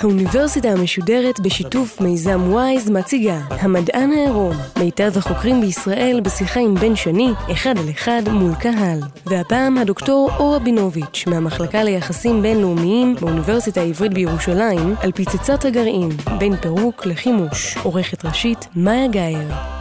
האוניברסיטה 0.00 0.68
המשודרת 0.68 1.40
בשיתוף 1.40 2.00
מיזם 2.00 2.52
וויז 2.52 2.90
מציגה 2.90 3.38
המדען 3.50 4.12
העירום, 4.12 4.56
מיטב 4.78 5.12
החוקרים 5.16 5.60
בישראל 5.60 6.20
בשיחה 6.24 6.60
עם 6.60 6.74
בן 6.74 6.96
שני, 6.96 7.30
אחד 7.52 7.78
על 7.78 7.90
אחד 7.90 8.22
מול 8.28 8.54
קהל. 8.54 9.00
והפעם 9.26 9.78
הדוקטור 9.78 10.30
אור 10.38 10.56
רבינוביץ' 10.56 11.24
מהמחלקה 11.26 11.82
ליחסים 11.82 12.42
בינלאומיים 12.42 13.14
באוניברסיטה 13.20 13.80
העברית 13.80 14.14
בירושלים 14.14 14.94
על 15.00 15.12
פצצת 15.12 15.64
הגרעין, 15.64 16.08
בין 16.38 16.56
פירוק 16.56 17.06
לחימוש. 17.06 17.76
עורכת 17.82 18.24
ראשית, 18.24 18.68
מאיה 18.76 19.08
גאייר. 19.08 19.73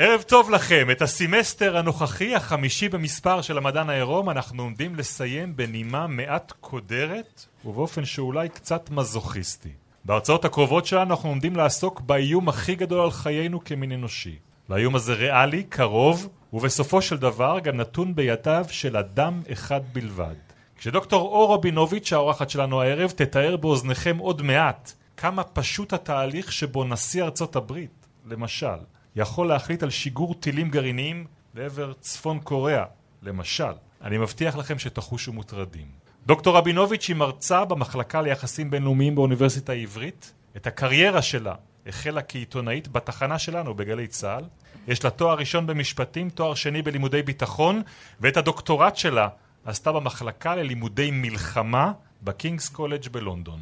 ערב 0.00 0.22
טוב 0.22 0.50
לכם, 0.50 0.90
את 0.90 1.02
הסמסטר 1.02 1.76
הנוכחי, 1.76 2.34
החמישי 2.34 2.88
במספר 2.88 3.42
של 3.42 3.58
המדען 3.58 3.90
העירום, 3.90 4.30
אנחנו 4.30 4.62
עומדים 4.62 4.94
לסיים 4.94 5.56
בנימה 5.56 6.06
מעט 6.06 6.52
קודרת, 6.60 7.46
ובאופן 7.64 8.04
שאולי 8.04 8.48
קצת 8.48 8.90
מזוכיסטי. 8.90 9.68
בהרצאות 10.04 10.44
הקרובות 10.44 10.86
שלנו 10.86 11.10
אנחנו 11.10 11.28
עומדים 11.28 11.56
לעסוק 11.56 12.00
באיום 12.00 12.48
הכי 12.48 12.74
גדול 12.74 13.00
על 13.00 13.10
חיינו 13.10 13.64
כמין 13.64 13.92
אנושי. 13.92 14.36
והאיום 14.68 14.94
הזה 14.94 15.14
ריאלי, 15.14 15.62
קרוב, 15.62 16.28
ובסופו 16.52 17.02
של 17.02 17.16
דבר 17.16 17.58
גם 17.62 17.76
נתון 17.76 18.14
בידיו 18.14 18.66
של 18.68 18.96
אדם 18.96 19.42
אחד 19.52 19.80
בלבד. 19.92 20.34
כשדוקטור 20.76 21.22
אור 21.22 21.54
רבינוביץ', 21.54 22.12
האורחת 22.12 22.50
שלנו 22.50 22.82
הערב, 22.82 23.10
תתאר 23.10 23.56
באוזניכם 23.56 24.18
עוד 24.18 24.42
מעט 24.42 24.92
כמה 25.16 25.44
פשוט 25.44 25.92
התהליך 25.92 26.52
שבו 26.52 26.84
נשיא 26.84 27.22
ארצות 27.22 27.56
הברית, 27.56 28.06
למשל, 28.26 28.78
יכול 29.18 29.48
להחליט 29.48 29.82
על 29.82 29.90
שיגור 29.90 30.34
טילים 30.34 30.70
גרעיניים 30.70 31.26
לעבר 31.54 31.92
צפון 31.92 32.40
קוריאה, 32.40 32.84
למשל. 33.22 33.72
אני 34.02 34.18
מבטיח 34.18 34.56
לכם 34.56 34.78
שתחושו 34.78 35.32
מוטרדים. 35.32 35.86
דוקטור 36.26 36.56
רבינוביץ' 36.56 37.08
היא 37.08 37.16
מרצה 37.16 37.64
במחלקה 37.64 38.22
ליחסים 38.22 38.70
בינלאומיים 38.70 39.14
באוניברסיטה 39.14 39.72
העברית. 39.72 40.32
את 40.56 40.66
הקריירה 40.66 41.22
שלה 41.22 41.54
החלה 41.86 42.22
כעיתונאית 42.22 42.88
בתחנה 42.88 43.38
שלנו 43.38 43.74
בגלי 43.74 44.06
צה"ל. 44.06 44.44
יש 44.88 45.04
לה 45.04 45.10
תואר 45.10 45.38
ראשון 45.38 45.66
במשפטים, 45.66 46.30
תואר 46.30 46.54
שני 46.54 46.82
בלימודי 46.82 47.22
ביטחון, 47.22 47.82
ואת 48.20 48.36
הדוקטורט 48.36 48.96
שלה 48.96 49.28
עשתה 49.64 49.92
במחלקה 49.92 50.56
ללימודי 50.56 51.10
מלחמה 51.12 51.92
בקינגס 52.22 52.68
קולג' 52.68 53.08
בלונדון. 53.08 53.60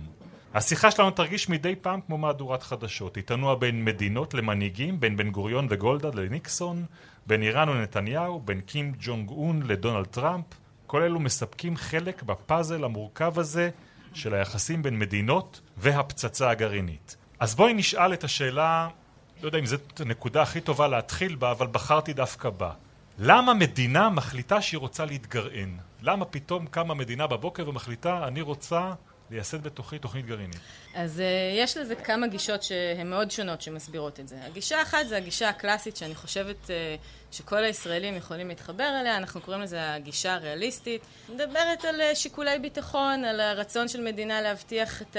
השיחה 0.54 0.90
שלנו 0.90 1.10
תרגיש 1.10 1.48
מדי 1.48 1.74
פעם 1.76 2.00
כמו 2.00 2.18
מהדורת 2.18 2.62
חדשות. 2.62 3.16
היא 3.16 3.24
תנוע 3.24 3.54
בין 3.54 3.84
מדינות 3.84 4.34
למנהיגים, 4.34 5.00
בין 5.00 5.16
בן 5.16 5.30
גוריון 5.30 5.66
וגולדה 5.70 6.10
לניקסון, 6.14 6.84
בין 7.26 7.42
איראן 7.42 7.68
ונתניהו, 7.68 8.40
בין 8.40 8.60
קים 8.60 8.92
ג'ונג 8.98 9.30
און 9.30 9.62
לדונלד 9.62 10.06
טראמפ. 10.06 10.44
כל 10.86 11.02
אלו 11.02 11.20
מספקים 11.20 11.76
חלק 11.76 12.22
בפאזל 12.22 12.84
המורכב 12.84 13.38
הזה 13.38 13.70
של 14.14 14.34
היחסים 14.34 14.82
בין 14.82 14.98
מדינות 14.98 15.60
והפצצה 15.76 16.50
הגרעינית. 16.50 17.16
אז 17.40 17.54
בואי 17.54 17.74
נשאל 17.74 18.12
את 18.12 18.24
השאלה, 18.24 18.88
לא 19.42 19.48
יודע 19.48 19.58
אם 19.58 19.66
זאת 19.66 20.00
הנקודה 20.00 20.42
הכי 20.42 20.60
טובה 20.60 20.88
להתחיל 20.88 21.34
בה, 21.34 21.50
אבל 21.50 21.66
בחרתי 21.66 22.12
דווקא 22.12 22.50
בה. 22.50 22.72
למה 23.18 23.54
מדינה 23.54 24.10
מחליטה 24.10 24.60
שהיא 24.60 24.78
רוצה 24.78 25.04
להתגרען? 25.04 25.76
למה 26.02 26.24
פתאום 26.24 26.66
קמה 26.66 26.94
מדינה 26.94 27.26
בבוקר 27.26 27.68
ומחליטה 27.68 28.28
אני 28.28 28.40
רוצה 28.40 28.92
לייסד 29.30 29.62
בתוכי 29.62 29.98
תוכנית 29.98 30.26
גרעינית. 30.26 30.56
אז 30.94 31.18
uh, 31.18 31.22
יש 31.58 31.76
לזה 31.76 31.94
כמה 31.94 32.26
גישות 32.26 32.62
שהן 32.62 33.10
מאוד 33.10 33.30
שונות 33.30 33.62
שמסבירות 33.62 34.20
את 34.20 34.28
זה. 34.28 34.36
הגישה 34.42 34.78
האחת 34.78 35.06
זה 35.08 35.16
הגישה 35.16 35.48
הקלאסית 35.48 35.96
שאני 35.96 36.14
חושבת 36.14 36.56
uh, 36.64 36.68
שכל 37.32 37.64
הישראלים 37.64 38.16
יכולים 38.16 38.48
להתחבר 38.48 39.00
אליה, 39.00 39.16
אנחנו 39.16 39.40
קוראים 39.40 39.62
לזה 39.62 39.94
הגישה 39.94 40.34
הריאליסטית. 40.34 41.02
מדברת 41.28 41.84
על 41.84 42.00
uh, 42.00 42.14
שיקולי 42.14 42.58
ביטחון, 42.58 43.24
על 43.24 43.40
הרצון 43.40 43.88
של 43.88 44.00
מדינה 44.00 44.40
להבטיח 44.40 45.02
את 45.02 45.16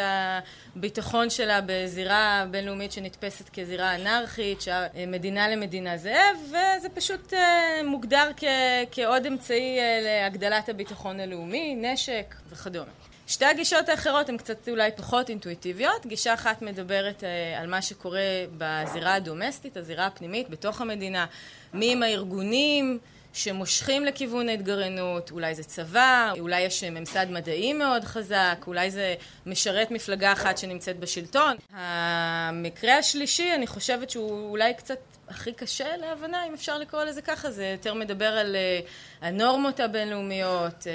הביטחון 0.75 1.29
שלה 1.29 1.59
בזירה 1.65 2.45
בינלאומית 2.51 2.91
שנתפסת 2.91 3.49
כזירה 3.49 3.95
אנרכית, 3.95 4.61
שהמדינה 4.61 5.49
למדינה 5.49 5.97
זאב, 5.97 6.37
וזה 6.45 6.89
פשוט 6.93 7.33
uh, 7.33 7.37
מוגדר 7.85 8.31
כ- 8.37 8.43
כעוד 8.91 9.25
אמצעי 9.25 9.77
uh, 9.79 10.03
להגדלת 10.03 10.69
הביטחון 10.69 11.19
הלאומי, 11.19 11.75
נשק 11.75 12.35
וכדומה. 12.49 12.91
שתי 13.27 13.45
הגישות 13.45 13.89
האחרות 13.89 14.29
הן 14.29 14.37
קצת 14.37 14.69
אולי 14.69 14.91
פחות 14.97 15.29
אינטואיטיביות. 15.29 16.05
גישה 16.05 16.33
אחת 16.33 16.61
מדברת 16.61 17.23
אה, 17.23 17.59
על 17.59 17.67
מה 17.67 17.81
שקורה 17.81 18.19
בזירה 18.57 19.13
הדומסטית, 19.13 19.77
הזירה 19.77 20.05
הפנימית, 20.05 20.49
בתוך 20.49 20.81
המדינה, 20.81 21.25
מי 21.73 21.91
הם 21.93 22.03
הארגונים 22.03 22.99
שמושכים 23.33 24.05
לכיוון 24.05 24.49
ההתגרענות, 24.49 25.31
אולי 25.31 25.55
זה 25.55 25.63
צבא, 25.63 26.33
אולי 26.39 26.61
יש 26.61 26.83
ממסד 26.83 27.27
מדעי 27.29 27.73
מאוד 27.73 28.03
חזק, 28.03 28.63
אולי 28.67 28.91
זה 28.91 29.15
משרת 29.45 29.91
מפלגה 29.91 30.33
אחת 30.33 30.57
שנמצאת 30.57 30.99
בשלטון. 30.99 31.55
המקרה 31.73 32.97
השלישי, 32.97 33.53
אני 33.55 33.67
חושבת 33.67 34.09
שהוא 34.09 34.49
אולי 34.49 34.73
קצת 34.73 34.99
הכי 35.29 35.53
קשה 35.53 35.97
להבנה, 35.97 36.45
אם 36.45 36.53
אפשר 36.53 36.77
לקרוא 36.77 37.03
לזה 37.03 37.21
ככה, 37.21 37.51
זה 37.51 37.65
יותר 37.65 37.93
מדבר 37.93 38.25
על 38.37 38.55
uh, 38.55 39.25
הנורמות 39.25 39.79
הבינלאומיות, 39.79 40.87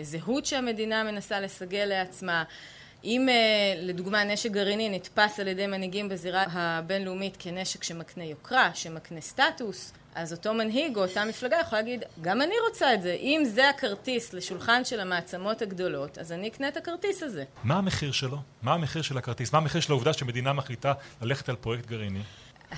הזהות 0.00 0.46
שהמדינה 0.46 1.04
מנסה 1.04 1.40
לסגל 1.40 1.84
לעצמה. 1.84 2.44
אם 3.04 3.28
uh, 3.28 3.78
לדוגמה 3.78 4.24
נשק 4.24 4.50
גרעיני 4.50 4.88
נתפס 4.88 5.40
על 5.40 5.48
ידי 5.48 5.66
מנהיגים 5.66 6.08
בזירה 6.08 6.44
הבינלאומית 6.52 7.36
כנשק 7.38 7.82
שמקנה 7.82 8.24
יוקרה, 8.24 8.70
שמקנה 8.74 9.20
סטטוס, 9.20 9.92
אז 10.14 10.32
אותו 10.32 10.54
מנהיג 10.54 10.96
או 10.96 11.02
אותה 11.02 11.24
מפלגה 11.24 11.56
יכולה 11.60 11.80
להגיד, 11.82 12.04
גם 12.20 12.42
אני 12.42 12.54
רוצה 12.68 12.94
את 12.94 13.02
זה. 13.02 13.16
אם 13.20 13.42
זה 13.44 13.68
הכרטיס 13.68 14.32
לשולחן 14.32 14.84
של 14.84 15.00
המעצמות 15.00 15.62
הגדולות, 15.62 16.18
אז 16.18 16.32
אני 16.32 16.48
אקנה 16.48 16.68
את 16.68 16.76
הכרטיס 16.76 17.22
הזה. 17.22 17.44
מה 17.64 17.74
המחיר 17.74 18.12
שלו? 18.12 18.38
מה 18.62 18.74
המחיר 18.74 19.02
של 19.02 19.18
הכרטיס? 19.18 19.52
מה 19.52 19.58
המחיר 19.58 19.80
של 19.80 19.92
העובדה 19.92 20.12
שמדינה 20.12 20.52
מחליטה 20.52 20.92
ללכת 21.22 21.48
על 21.48 21.56
פרויקט 21.56 21.86
גרעיני? 21.86 22.22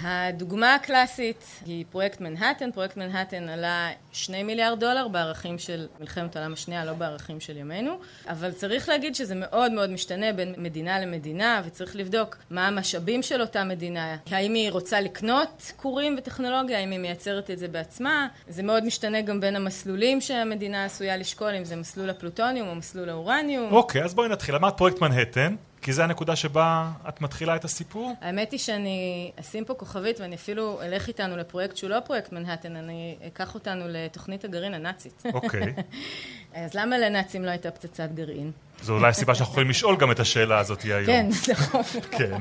הדוגמה 0.03 0.75
הקלאסית 0.75 1.45
היא 1.67 1.85
פרויקט 1.91 2.21
מנהטן. 2.21 2.71
פרויקט 2.73 2.97
מנהטן 2.97 3.49
עלה 3.49 3.89
שני 4.13 4.43
מיליארד 4.43 4.81
דולר 4.81 5.09
בערכים 5.09 5.59
של 5.59 5.87
מלחמת 6.01 6.37
העולם 6.37 6.53
השנייה, 6.53 6.85
לא 6.85 6.93
בערכים 6.93 7.41
של 7.41 7.57
ימינו. 7.57 7.99
אבל 8.29 8.53
צריך 8.53 8.89
להגיד 8.89 9.15
שזה 9.15 9.35
מאוד 9.35 9.73
מאוד 9.73 9.91
משתנה 9.91 10.33
בין 10.33 10.55
מדינה 10.59 11.01
למדינה, 11.01 11.63
וצריך 11.67 11.97
לבדוק 11.97 12.37
מה 12.51 12.67
המשאבים 12.67 13.23
של 13.23 13.41
אותה 13.41 13.65
מדינה. 13.65 14.17
האם 14.31 14.55
היא 14.55 14.71
רוצה 14.71 15.01
לקנות 15.01 15.73
כורים 15.77 16.15
וטכנולוגיה, 16.19 16.79
האם 16.79 16.91
היא 16.91 17.01
מייצרת 17.01 17.51
את 17.51 17.59
זה 17.59 17.69
בעצמה. 17.69 18.29
זה 18.49 18.63
מאוד 18.63 18.85
משתנה 18.85 19.21
גם 19.21 19.41
בין 19.41 19.57
המסלולים 19.57 20.21
שהמדינה 20.21 20.85
עשויה 20.85 21.17
לשקול, 21.17 21.55
אם 21.55 21.65
זה 21.65 21.77
מסלול 21.77 22.11
הפלוטוניום 22.11 22.69
או 22.69 22.75
מסלול 22.75 23.09
האורניום. 23.09 23.73
אוקיי, 23.73 24.05
אז 24.05 24.15
בואי 24.15 24.29
נתחיל. 24.29 24.55
אמרת 24.55 24.77
פרויקט 24.77 25.01
מנהטן. 25.01 25.55
כי 25.85 25.93
זה 25.93 26.05
הנקודה 26.05 26.37
שבה 26.37 26.91
את 27.09 27.21
מתחילה 27.21 27.57
את 27.57 27.65
הסיפור? 27.65 28.15
האמת 28.21 28.53
היא 28.53 28.61
שאני 28.61 29.31
אשים 29.41 29.65
פה 29.65 29.75
כוכבית 29.75 30.21
ואני 30.21 30.35
אפילו 30.35 30.83
אלך 30.83 31.09
איתנו 31.09 31.37
לפרויקט 31.37 31.77
שהוא 31.77 31.91
לא 31.91 32.01
פרויקט 32.01 32.33
מנהטן, 32.33 32.77
אני 32.77 33.17
אקח 33.27 33.55
אותנו 33.55 33.85
לתוכנית 33.89 34.45
הגרעין 34.45 34.75
הנאצית. 34.75 35.23
אוקיי. 35.35 35.75
אז 36.55 36.75
למה 36.75 36.99
לנאצים 36.99 37.45
לא 37.45 37.51
הייתה 37.51 37.71
פצצת 37.71 38.09
גרעין? 38.15 38.53
זו 38.85 38.95
אולי 38.95 39.09
הסיבה 39.09 39.35
שאנחנו 39.35 39.53
יכולים 39.53 39.71
לשאול 39.71 39.97
גם 39.97 40.11
את 40.11 40.21
השאלה 40.21 40.59
הזאת 40.59 40.83
היום. 40.83 41.07
כן, 41.07 41.27
נכון. 41.53 41.83
כן. 42.11 42.41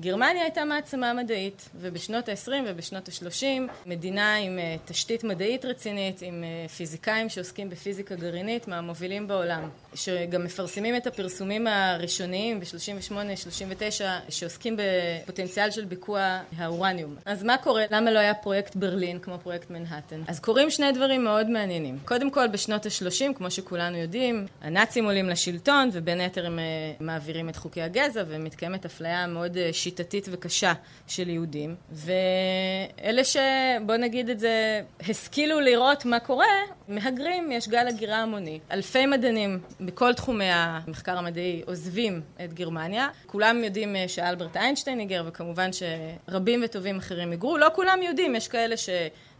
גרמניה 0.00 0.42
הייתה 0.42 0.64
מעצמה 0.64 1.12
מדעית, 1.14 1.68
ובשנות 1.80 2.28
ה-20 2.28 2.50
ובשנות 2.66 3.08
ה-30 3.08 3.46
מדינה 3.86 4.36
עם 4.36 4.58
אה, 4.58 4.76
תשתית 4.84 5.24
מדעית 5.24 5.64
רצינית, 5.64 6.22
עם 6.22 6.44
אה, 6.44 6.68
פיזיקאים 6.68 7.28
שעוסקים 7.28 7.70
בפיזיקה 7.70 8.14
גרעינית 8.14 8.68
מהמובילים 8.68 9.28
בעולם, 9.28 9.68
שגם 9.94 10.44
מפרסמים 10.44 10.96
את 10.96 11.06
הפרסומים 11.06 11.66
הראשוניים 11.66 12.60
ב-38-39 12.60 14.02
שעוסקים 14.28 14.76
בפוטנציאל 14.78 15.70
של 15.70 15.84
ביקוע 15.84 16.40
האורניום. 16.56 17.14
אז 17.24 17.42
מה 17.42 17.56
קורה? 17.56 17.84
למה 17.90 18.10
לא 18.10 18.18
היה 18.18 18.34
פרויקט 18.34 18.76
ברלין 18.76 19.18
כמו 19.18 19.38
פרויקט 19.42 19.70
מנהטן? 19.70 20.22
אז 20.28 20.40
קורים 20.40 20.70
שני 20.70 20.92
דברים 20.92 21.24
מאוד 21.24 21.50
מעניינים. 21.50 21.98
קודם 22.04 22.30
כל, 22.30 22.48
בשנות 22.48 22.86
ה-30, 22.86 23.34
כמו 23.34 23.50
שכולנו 23.50 23.96
יודעים, 23.96 24.46
הנאצים 24.62 25.04
עולים 25.04 25.28
לשלטון, 25.28 25.63
ובין 25.92 26.20
היתר 26.20 26.46
הם 26.46 26.58
אה, 26.58 26.64
מעבירים 27.00 27.48
את 27.48 27.56
חוקי 27.56 27.82
הגזע, 27.82 28.22
ומתקיימת 28.28 28.84
אפליה 28.84 29.26
מאוד 29.26 29.56
שיטתית 29.72 30.28
וקשה 30.30 30.72
של 31.06 31.28
יהודים, 31.28 31.74
ואלה 31.92 33.24
שבוא 33.24 33.96
נגיד 33.96 34.30
את 34.30 34.40
זה, 34.40 34.82
השכילו 35.08 35.60
לראות 35.60 36.04
מה 36.04 36.20
קורה, 36.20 36.46
מהגרים, 36.88 37.52
יש 37.52 37.68
גל 37.68 37.88
הגירה 37.88 38.16
המוני. 38.16 38.60
אלפי 38.70 39.06
מדענים 39.06 39.60
בכל 39.80 40.14
תחומי 40.14 40.48
המחקר 40.48 41.18
המדעי 41.18 41.62
עוזבים 41.66 42.20
את 42.44 42.52
גרמניה. 42.52 43.08
כולם 43.26 43.64
יודעים 43.64 43.96
אה, 43.96 44.08
שאלברט 44.08 44.56
איינשטיין 44.56 44.98
היגר, 44.98 45.24
וכמובן 45.26 45.70
שרבים 45.72 46.60
וטובים 46.64 46.98
אחרים 46.98 47.30
היגרו. 47.30 47.58
לא 47.58 47.68
כולם 47.74 48.02
יודעים, 48.02 48.34
יש 48.34 48.48
כאלה 48.48 48.74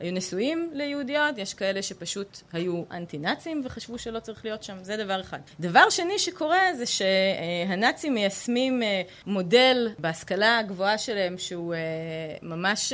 שהיו 0.04 0.14
נשואים 0.14 0.70
ליהודיות, 0.72 1.38
יש 1.38 1.54
כאלה 1.54 1.82
שפשוט 1.82 2.40
היו 2.52 2.82
אנטי 2.90 3.18
נאצים 3.18 3.62
וחשבו 3.64 3.98
שלא 3.98 4.20
צריך 4.20 4.44
להיות 4.44 4.62
שם, 4.62 4.76
זה 4.82 4.96
דבר 4.96 5.20
אחד. 5.20 5.38
דבר 5.60 5.90
שני 5.90 6.18
שקורה 6.18 6.74
זה 6.76 6.86
שהנאצים 6.86 8.14
מיישמים 8.14 8.82
אה, 8.82 9.02
מודל 9.26 9.88
בהשכלה 9.98 10.58
הגבוהה 10.58 10.98
שלהם 10.98 11.38
שהוא 11.38 11.74
אה, 11.74 11.78
ממש 12.42 12.92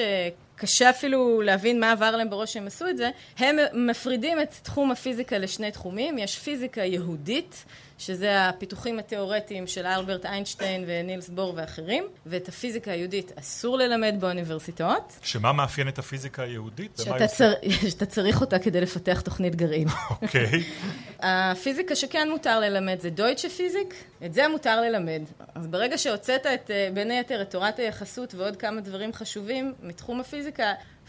קשה 0.61 0.91
אפילו 0.91 1.41
להבין 1.43 1.81
מה 1.81 1.93
עבר 1.93 2.17
להם 2.17 2.31
בראש 2.31 2.53
שהם 2.53 2.67
עשו 2.67 2.89
את 2.89 2.97
זה, 2.97 3.11
הם 3.39 3.57
מפרידים 3.73 4.41
את 4.41 4.55
תחום 4.63 4.91
הפיזיקה 4.91 5.39
לשני 5.39 5.71
תחומים, 5.71 6.19
יש 6.19 6.39
פיזיקה 6.39 6.81
יהודית 6.81 7.65
שזה 8.01 8.49
הפיתוחים 8.49 8.99
התיאורטיים 8.99 9.67
של 9.67 9.87
אלברט 9.87 10.27
איינשטיין 10.27 10.85
ונילס 10.87 11.29
בור 11.29 11.53
ואחרים, 11.57 12.05
ואת 12.27 12.49
הפיזיקה 12.49 12.91
היהודית 12.91 13.33
אסור 13.39 13.79
ללמד 13.79 14.15
באוניברסיטאות. 14.19 15.19
שמה 15.23 15.53
מאפיין 15.53 15.89
את 15.89 15.99
הפיזיקה 15.99 16.43
היהודית? 16.43 17.01
שאתה, 17.05 17.27
צר... 17.27 17.53
שאתה 17.91 18.07
צריך 18.07 18.41
אותה 18.41 18.59
כדי 18.59 18.81
לפתח 18.81 19.21
תוכנית 19.21 19.57
גרעין. 19.57 19.89
אוקיי. 20.23 20.47
Okay. 20.47 21.23
הפיזיקה 21.23 21.95
שכן 21.95 22.29
מותר 22.31 22.61
ללמד 22.61 23.01
זה 23.01 23.11
דויטשה 23.11 23.49
פיזיק, 23.49 23.95
את 24.25 24.35
זה 24.35 24.49
מותר 24.49 24.81
ללמד. 24.81 25.23
אז 25.55 25.67
ברגע 25.67 25.99
שהוצאת 25.99 26.47
את, 26.47 26.71
אה, 26.71 26.89
בין 26.95 27.11
היתר 27.11 27.43
את 27.43 27.51
תורת 27.51 27.79
היחסות 27.79 28.35
ועוד 28.35 28.57
כמה 28.57 28.81
דברים 28.81 29.13
חשובים 29.13 29.75
מתחום 29.83 30.21
הפיזיקה, 30.21 30.50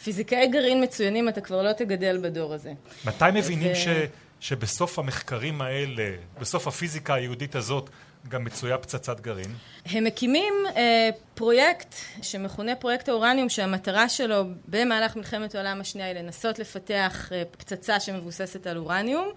פיזיקאי 0.04 0.48
גרעין 0.48 0.84
מצוינים 0.84 1.30
אתה 1.30 1.42
כבר 1.42 1.64
לא 1.64 1.74
תגדל 1.74 2.18
בדור 2.24 2.54
הזה. 2.54 2.74
מתי 3.06 3.26
מבינים 3.34 3.72
ו... 3.72 3.76
ש... 3.76 3.88
שבסוף 4.40 5.00
המחקרים 5.00 5.62
האלה, 5.62 6.12
בסוף 6.40 6.68
הפיזיקה 6.68 7.14
היהודית 7.14 7.56
הזאת, 7.56 7.90
גם 8.28 8.44
מצויה 8.44 8.78
פצצת 8.78 9.20
גרעין? 9.20 9.54
הם 9.86 10.04
מקימים 10.04 10.54
אה, 10.76 11.10
פרויקט 11.34 11.96
שמכונה 12.22 12.76
פרויקט 12.76 13.10
האורניום, 13.10 13.50
שהמטרה 13.50 14.10
שלו 14.10 14.44
במהלך 14.68 15.16
מלחמת 15.16 15.56
העולם 15.56 15.82
השנייה 15.82 16.08
היא 16.08 16.16
לנסות 16.16 16.60
לפתח 16.60 17.30
אה, 17.32 17.44
פצצה 17.58 18.00
שמבוססת 18.00 18.68
על 18.68 18.78
אורניום. 18.78 19.32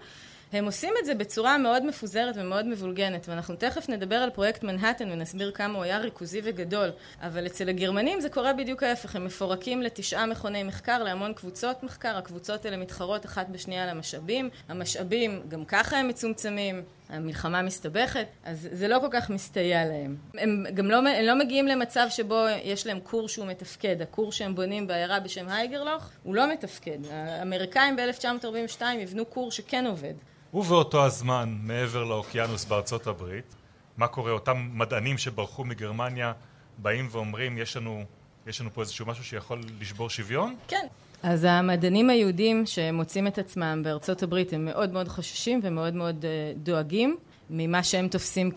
הם 0.55 0.65
עושים 0.65 0.93
את 0.99 1.05
זה 1.05 1.15
בצורה 1.15 1.57
מאוד 1.57 1.85
מפוזרת 1.85 2.35
ומאוד 2.37 2.65
מבולגנת, 2.65 3.29
ואנחנו 3.29 3.55
תכף 3.55 3.89
נדבר 3.89 4.15
על 4.15 4.29
פרויקט 4.29 4.63
מנהטן 4.63 5.11
ונסביר 5.11 5.51
כמה 5.51 5.75
הוא 5.75 5.83
היה 5.83 5.97
ריכוזי 5.97 6.41
וגדול, 6.43 6.89
אבל 7.21 7.45
אצל 7.45 7.69
הגרמנים 7.69 8.21
זה 8.21 8.29
קורה 8.29 8.53
בדיוק 8.53 8.83
ההפך, 8.83 9.15
הם 9.15 9.25
מפורקים 9.25 9.81
לתשעה 9.81 10.25
מכוני 10.25 10.63
מחקר, 10.63 11.03
להמון 11.03 11.33
קבוצות 11.33 11.83
מחקר, 11.83 12.17
הקבוצות 12.17 12.65
האלה 12.65 12.77
מתחרות 12.77 13.25
אחת 13.25 13.49
בשנייה 13.49 13.83
על 13.83 13.89
המשאבים, 13.89 14.49
המשאבים 14.69 15.41
גם 15.47 15.65
ככה 15.65 15.97
הם 15.97 16.07
מצומצמים, 16.07 16.83
המלחמה 17.09 17.61
מסתבכת, 17.61 18.27
אז 18.43 18.67
זה 18.71 18.87
לא 18.87 18.99
כל 18.99 19.07
כך 19.11 19.29
מסתייע 19.29 19.85
להם. 19.85 20.15
הם 20.33 20.63
גם 20.73 20.85
לא, 20.85 20.97
הם 20.97 21.25
לא 21.25 21.39
מגיעים 21.39 21.67
למצב 21.67 22.07
שבו 22.09 22.45
יש 22.63 22.87
להם 22.87 22.99
כור 23.03 23.29
שהוא 23.29 23.47
מתפקד. 23.47 24.01
הכור 24.01 24.31
שהם 24.31 24.55
בונים 24.55 24.87
בעיירה 24.87 25.19
בשם 25.19 25.49
הייגרלוך 25.49 26.09
הוא 26.23 26.35
לא 26.35 26.51
מתפקד. 26.53 26.97
האמריקאים 27.11 27.95
ב-1942 27.95 28.83
יבנו 28.99 29.29
כור 29.29 29.51
שכן 29.51 29.85
עובד. 29.87 30.13
ובאותו 30.53 31.05
הזמן, 31.05 31.57
מעבר 31.61 32.03
לאוקיינוס 32.03 32.65
בארצות 32.65 33.07
הברית, 33.07 33.55
מה 33.97 34.07
קורה? 34.07 34.31
אותם 34.31 34.69
מדענים 34.73 35.17
שברחו 35.17 35.63
מגרמניה 35.63 36.33
באים 36.77 37.07
ואומרים, 37.11 37.57
יש 37.57 37.77
לנו, 37.77 38.03
יש 38.47 38.61
לנו 38.61 38.73
פה 38.73 38.81
איזשהו 38.81 39.05
משהו 39.05 39.23
שיכול 39.23 39.61
לשבור 39.79 40.09
שוויון? 40.09 40.55
כן. 40.67 40.87
אז 41.27 41.43
המדענים 41.49 42.09
היהודים 42.09 42.65
שמוצאים 42.65 43.27
את 43.27 43.37
עצמם 43.37 43.81
בארצות 43.83 44.23
הברית 44.23 44.53
הם 44.53 44.65
מאוד 44.65 44.93
מאוד 44.93 45.07
חוששים 45.07 45.59
ומאוד 45.63 45.93
מאוד 45.93 46.25
אה, 46.25 46.53
דואגים 46.55 47.17
ממה 47.49 47.83
שהם 47.83 48.07
תופסים 48.07 48.51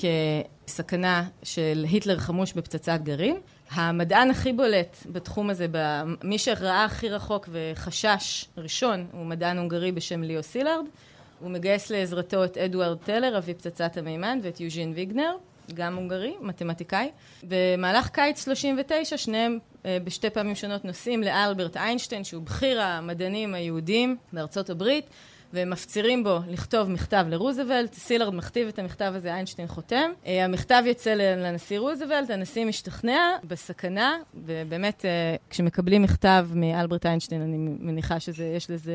כסכנה 0.66 1.24
של 1.42 1.86
היטלר 1.88 2.18
חמוש 2.18 2.52
בפצצת 2.52 3.00
גרעין. 3.02 3.36
המדען 3.70 4.30
הכי 4.30 4.52
בולט 4.52 4.96
בתחום 5.12 5.50
הזה, 5.50 5.66
מי 6.24 6.38
שראה 6.38 6.84
הכי 6.84 7.08
רחוק 7.08 7.48
וחשש 7.52 8.44
ראשון, 8.58 9.06
הוא 9.12 9.26
מדען 9.26 9.58
הונגרי 9.58 9.92
בשם 9.92 10.22
ליאו 10.22 10.42
סילארד. 10.42 10.84
הוא 11.40 11.50
מגייס 11.50 11.90
לעזרתו 11.90 12.44
את 12.44 12.56
אדוארד 12.56 12.98
טלר, 12.98 13.38
אבי 13.38 13.54
פצצת 13.54 13.96
המימן, 13.96 14.38
ואת 14.42 14.60
יוז'ין 14.60 14.92
ויגנר, 14.96 15.36
גם 15.74 15.96
הונגרי, 15.96 16.34
מתמטיקאי. 16.40 17.10
במהלך 17.42 18.08
קיץ 18.08 18.44
39, 18.44 19.16
שניהם 19.16 19.58
אה, 19.86 19.98
בשתי 20.04 20.30
פעמים 20.30 20.54
שונות 20.54 20.84
נוסעים 20.84 21.22
לאלברט 21.22 21.76
איינשטיין, 21.76 22.24
שהוא 22.24 22.42
בכיר 22.42 22.82
המדענים 22.82 23.54
היהודים 23.54 24.16
בארצות 24.32 24.70
הברית. 24.70 25.04
והם 25.52 25.70
מפצירים 25.70 26.24
בו 26.24 26.38
לכתוב 26.48 26.90
מכתב 26.90 27.26
לרוזוולט, 27.28 27.94
סילרד 27.94 28.34
מכתיב 28.34 28.68
את 28.68 28.78
המכתב 28.78 29.12
הזה, 29.14 29.34
איינשטיין 29.34 29.68
חותם. 29.68 30.10
אה, 30.26 30.44
המכתב 30.44 30.82
יוצא 30.86 31.14
לנשיא 31.14 31.78
רוזוולט, 31.78 32.30
הנשיא 32.30 32.64
משתכנע 32.64 33.36
בסכנה, 33.44 34.16
ובאמת 34.34 35.04
אה, 35.04 35.36
כשמקבלים 35.50 36.02
מכתב 36.02 36.48
מאלברט 36.54 37.06
איינשטיין, 37.06 37.42
אני 37.42 37.56
מניחה 37.58 38.20
שיש 38.20 38.70
לזה 38.70 38.94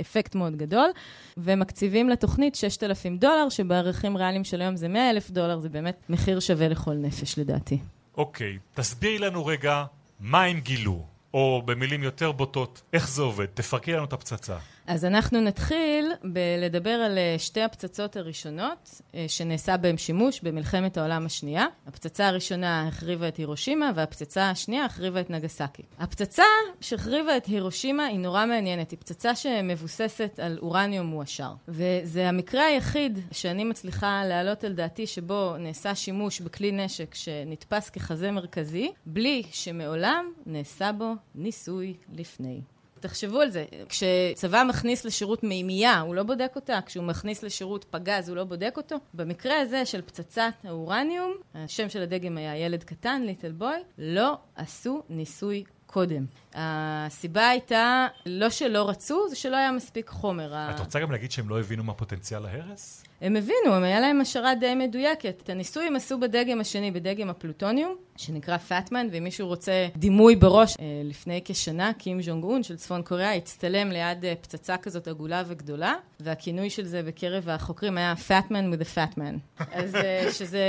אפקט 0.00 0.34
מאוד 0.34 0.56
גדול, 0.56 0.90
ומקציבים 1.36 2.08
לתוכנית 2.08 2.54
6,000 2.54 3.18
דולר, 3.18 3.48
שבערכים 3.48 4.16
ריאליים 4.16 4.44
של 4.44 4.60
היום 4.60 4.76
זה 4.76 4.88
100 4.88 5.10
אלף 5.10 5.30
דולר, 5.30 5.58
זה 5.58 5.68
באמת 5.68 5.96
מחיר 6.08 6.40
שווה 6.40 6.68
לכל 6.68 6.94
נפש 6.94 7.38
לדעתי. 7.38 7.78
אוקיי, 8.16 8.56
okay, 8.56 8.76
תסבירי 8.76 9.18
לנו 9.18 9.46
רגע 9.46 9.84
מה 10.20 10.42
הם 10.42 10.60
גילו, 10.60 11.04
או 11.34 11.62
במילים 11.64 12.02
יותר 12.02 12.32
בוטות, 12.32 12.82
איך 12.92 13.08
זה 13.08 13.22
עובד? 13.22 13.46
תפרקי 13.54 13.92
לנו 13.92 14.04
את 14.04 14.12
הפצצה. 14.12 14.56
אז 14.86 15.04
אנחנו 15.04 15.40
נתחיל 15.40 16.12
בלדבר 16.24 16.90
על 16.90 17.18
אה, 17.18 17.34
שתי 17.38 17.60
הפצצות 17.60 18.16
הראשונות 18.16 19.00
אה, 19.14 19.24
שנעשה 19.28 19.76
בהן 19.76 19.96
שימוש 19.96 20.40
במלחמת 20.40 20.96
העולם 20.96 21.26
השנייה. 21.26 21.66
הפצצה 21.86 22.28
הראשונה 22.28 22.88
החריבה 22.88 23.28
את 23.28 23.36
הירושימה 23.36 23.90
והפצצה 23.94 24.50
השנייה 24.50 24.84
החריבה 24.84 25.20
את 25.20 25.30
נגסקי. 25.30 25.82
הפצצה 25.98 26.42
שהחריבה 26.80 27.36
את 27.36 27.46
הירושימה 27.46 28.04
היא 28.04 28.18
נורא 28.18 28.46
מעניינת, 28.46 28.90
היא 28.90 28.98
פצצה 28.98 29.34
שמבוססת 29.34 30.40
על 30.42 30.58
אורניום 30.62 31.06
מועשר. 31.06 31.52
וזה 31.68 32.28
המקרה 32.28 32.64
היחיד 32.64 33.18
שאני 33.32 33.64
מצליחה 33.64 34.24
להעלות 34.24 34.64
על 34.64 34.72
דעתי 34.72 35.06
שבו 35.06 35.54
נעשה 35.58 35.94
שימוש 35.94 36.40
בכלי 36.40 36.72
נשק 36.72 37.14
שנתפס 37.14 37.90
כחזה 37.90 38.30
מרכזי, 38.30 38.92
בלי 39.06 39.42
שמעולם 39.50 40.32
נעשה 40.46 40.92
בו 40.92 41.12
ניסוי 41.34 41.94
לפני. 42.12 42.60
תחשבו 43.04 43.40
על 43.40 43.50
זה, 43.50 43.64
כשצבא 43.88 44.64
מכניס 44.68 45.04
לשירות 45.04 45.42
מימייה, 45.42 46.00
הוא 46.00 46.14
לא 46.14 46.22
בודק 46.22 46.52
אותה, 46.56 46.78
כשהוא 46.86 47.04
מכניס 47.04 47.42
לשירות 47.42 47.84
פגז, 47.90 48.28
הוא 48.28 48.36
לא 48.36 48.44
בודק 48.44 48.74
אותו. 48.76 48.96
במקרה 49.14 49.60
הזה 49.60 49.86
של 49.86 50.02
פצצת 50.02 50.52
האורניום, 50.64 51.34
השם 51.54 51.88
של 51.88 52.02
הדגם 52.02 52.36
היה 52.36 52.56
ילד 52.56 52.84
קטן, 52.84 53.22
ליטל 53.22 53.52
בוי, 53.52 53.76
לא 53.98 54.36
עשו 54.56 55.02
ניסוי 55.08 55.64
קודם. 55.86 56.24
הסיבה 56.54 57.48
הייתה 57.48 58.06
לא 58.26 58.50
שלא 58.50 58.88
רצו, 58.88 59.28
זה 59.28 59.36
שלא 59.36 59.56
היה 59.56 59.72
מספיק 59.72 60.08
חומר. 60.08 60.54
את 60.74 60.80
רוצה 60.80 61.00
גם 61.00 61.12
להגיד 61.12 61.30
שהם 61.30 61.48
לא 61.48 61.60
הבינו 61.60 61.84
מה 61.84 61.94
פוטנציאל 61.94 62.46
ההרס? 62.46 63.04
הם 63.20 63.36
הבינו, 63.36 63.74
הם 63.76 63.82
היה 63.82 64.00
להם 64.00 64.20
השערה 64.20 64.54
די 64.54 64.74
מדויקת. 64.74 65.40
את 65.42 65.50
הניסוי 65.50 65.86
הם 65.86 65.96
עשו 65.96 66.20
בדגם 66.20 66.60
השני, 66.60 66.90
בדגם 66.90 67.30
הפלוטוניום, 67.30 67.96
שנקרא 68.16 68.56
פאטמן, 68.56 69.06
ואם 69.12 69.24
מישהו 69.24 69.48
רוצה 69.48 69.88
דימוי 69.96 70.36
בראש, 70.36 70.76
אה, 70.80 70.84
לפני 71.04 71.40
כשנה, 71.44 71.92
קים 71.92 72.22
ז'ונג 72.22 72.44
און 72.44 72.62
של 72.62 72.76
צפון 72.76 73.02
קוריאה 73.02 73.34
הצטלם 73.34 73.90
ליד 73.90 74.24
אה, 74.24 74.34
פצצה 74.40 74.76
כזאת 74.76 75.08
עגולה 75.08 75.42
וגדולה, 75.46 75.94
והכינוי 76.20 76.70
של 76.70 76.86
זה 76.86 77.02
בקרב 77.02 77.48
החוקרים 77.48 77.98
היה 77.98 78.16
פאטמן 78.16 78.72
with 78.72 78.96
a 78.96 79.18
man. 79.18 79.60
אז 79.72 79.94
אה, 79.94 80.28
שזה 80.32 80.62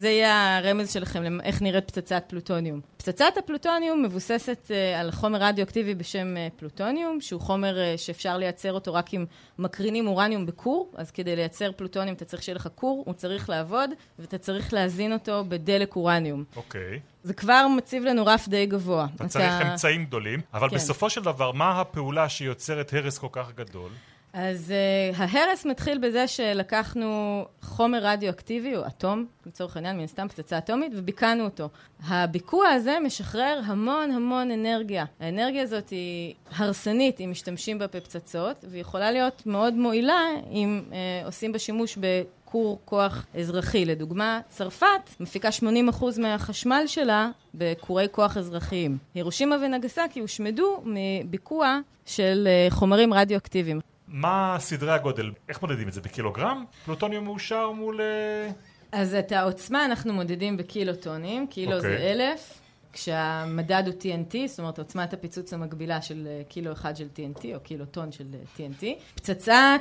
זה 0.00 0.08
יהיה 0.08 0.58
הרמז 0.58 0.92
שלכם 0.92 1.22
לאיך 1.22 1.62
נראית 1.62 1.86
פצצת 1.86 2.24
פלוטוניום. 2.26 2.80
פצצת 2.96 3.36
הפלוטוניום 3.38 4.02
מבוססת 4.02 4.70
על 5.00 5.10
חומר 5.22 5.38
רדיואקטיבי 5.42 5.94
בשם 5.94 6.34
פלוטוניום, 6.56 7.20
שהוא 7.20 7.40
חומר 7.40 7.96
שאפשר 7.96 8.36
לייצר 8.36 8.72
אותו 8.72 8.94
רק 8.94 9.14
אם 9.14 9.24
מקרינים 9.58 10.06
אורניום 10.06 10.46
בכור, 10.46 10.92
אז 10.96 11.10
כדי 11.10 11.36
לייצר 11.36 11.72
פלוטוניום 11.72 12.16
אתה 12.16 12.24
צריך 12.24 12.42
שיהיה 12.42 12.56
לך 12.56 12.68
כור, 12.74 13.02
הוא 13.06 13.14
צריך 13.14 13.50
לעבוד, 13.50 13.90
ואתה 14.18 14.38
צריך 14.38 14.72
להזין 14.72 15.12
אותו 15.12 15.44
בדלק 15.48 15.96
אורניום. 15.96 16.44
אוקיי. 16.56 16.96
Okay. 16.96 17.00
זה 17.22 17.34
כבר 17.34 17.66
מציב 17.76 18.04
לנו 18.04 18.26
רף 18.26 18.48
די 18.48 18.66
גבוה. 18.66 19.06
אתה, 19.14 19.24
אתה... 19.24 19.28
צריך 19.28 19.52
אמצעים 19.70 20.04
גדולים, 20.04 20.40
אבל 20.54 20.68
כן. 20.68 20.74
בסופו 20.74 21.10
של 21.10 21.22
דבר, 21.22 21.52
מה 21.52 21.80
הפעולה 21.80 22.28
שיוצרת 22.28 22.92
הרס 22.92 23.18
כל 23.18 23.28
כך 23.32 23.52
גדול? 23.54 23.90
אז 24.32 24.72
uh, 25.12 25.16
ההרס 25.16 25.66
מתחיל 25.66 25.98
בזה 25.98 26.28
שלקחנו 26.28 27.44
חומר 27.62 27.98
רדיואקטיבי, 28.02 28.76
או 28.76 28.86
אטום, 28.86 29.26
לצורך 29.46 29.76
העניין, 29.76 29.96
מן 29.96 30.06
סתם 30.06 30.28
פצצה 30.28 30.58
אטומית, 30.58 30.92
וביקענו 30.96 31.44
אותו. 31.44 31.68
הביקוע 32.06 32.68
הזה 32.68 32.96
משחרר 33.04 33.60
המון 33.64 34.10
המון 34.10 34.50
אנרגיה. 34.50 35.04
האנרגיה 35.20 35.62
הזאת 35.62 35.88
היא 35.90 36.34
הרסנית 36.56 37.20
אם 37.20 37.30
משתמשים 37.30 37.78
בה 37.78 37.86
בפצצות, 37.86 38.64
והיא 38.68 38.80
יכולה 38.80 39.10
להיות 39.10 39.42
מאוד 39.46 39.74
מועילה 39.74 40.20
אם 40.50 40.82
uh, 40.90 41.26
עושים 41.26 41.52
בה 41.52 41.58
שימוש 41.58 41.98
ב... 42.00 42.22
כור 42.52 42.78
כוח 42.84 43.26
אזרחי. 43.38 43.84
לדוגמה, 43.84 44.40
צרפת 44.48 44.86
מפיקה 45.20 45.48
80% 45.48 46.20
מהחשמל 46.20 46.82
שלה 46.86 47.30
בכורי 47.54 48.06
כוח 48.10 48.36
אזרחיים. 48.36 48.98
הירושימה 49.14 49.56
ונגסקי 49.62 50.20
הושמדו 50.20 50.82
מביקוע 50.84 51.78
של 52.06 52.48
אה, 52.50 52.66
חומרים 52.70 53.14
רדיואקטיביים. 53.14 53.80
מה 54.08 54.56
סדרי 54.60 54.92
הגודל? 54.92 55.30
איך 55.48 55.62
מודדים 55.62 55.88
את 55.88 55.92
זה? 55.92 56.00
בקילוגרם? 56.00 56.64
פלוטוניום 56.84 57.24
מאושר 57.24 57.70
מול... 57.70 58.00
אה, 58.00 58.50
אז 58.92 59.14
את 59.14 59.32
העוצמה 59.32 59.84
אנחנו 59.84 60.12
מודדים 60.12 60.56
בקילוטונים, 60.56 61.46
קילו 61.46 61.78
okay. 61.78 61.80
זה 61.80 61.92
אוקיי. 61.92 62.12
אלף, 62.12 62.60
כשהמדד 62.92 63.82
הוא 63.86 63.94
TNT, 64.00 64.36
זאת 64.46 64.58
אומרת 64.58 64.78
עוצמת 64.78 65.12
הפיצוץ 65.12 65.52
המקבילה 65.52 66.02
של 66.02 66.26
אה, 66.26 66.42
קילו 66.48 66.72
אחד 66.72 66.96
של 66.96 67.06
TNT, 67.16 67.44
או 67.54 67.60
קילוטון 67.60 68.12
של 68.12 68.24
TNT. 68.56 68.84
פצצת 69.14 69.80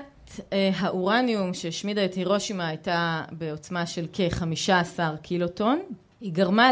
אה, 0.54 0.70
האורניום 0.76 1.54
שהשמידה 1.54 2.06
את 2.06 2.14
הירושימה 2.14 2.68
הייתה 2.68 3.24
בעוצמה 3.32 3.86
של 3.86 4.06
כ-15 4.14 5.00
קילוטון. 5.22 5.82
היא 6.22 6.34
גרמה 6.34 6.72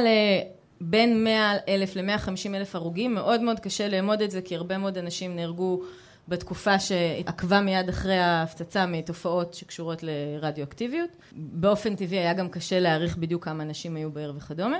בין 0.81 1.23
100 1.23 1.53
אלף 1.67 1.95
ל-150 1.95 2.55
אלף 2.55 2.75
הרוגים, 2.75 3.13
מאוד 3.13 3.41
מאוד 3.41 3.59
קשה 3.59 3.87
לאמוד 3.87 4.21
את 4.21 4.31
זה 4.31 4.41
כי 4.41 4.55
הרבה 4.55 4.77
מאוד 4.77 4.97
אנשים 4.97 5.35
נהרגו 5.35 5.81
בתקופה 6.29 6.79
שעקבה 6.79 7.61
מיד 7.61 7.89
אחרי 7.89 8.17
ההפצצה 8.17 8.85
מתופעות 8.85 9.53
שקשורות 9.53 10.03
לרדיואקטיביות. 10.03 11.09
באופן 11.31 11.95
טבעי 11.95 12.19
היה 12.19 12.33
גם 12.33 12.49
קשה 12.49 12.79
להעריך 12.79 13.17
בדיוק 13.17 13.45
כמה 13.45 13.63
אנשים 13.63 13.95
היו 13.95 14.11
בעיר 14.11 14.33
וכדומה. 14.37 14.77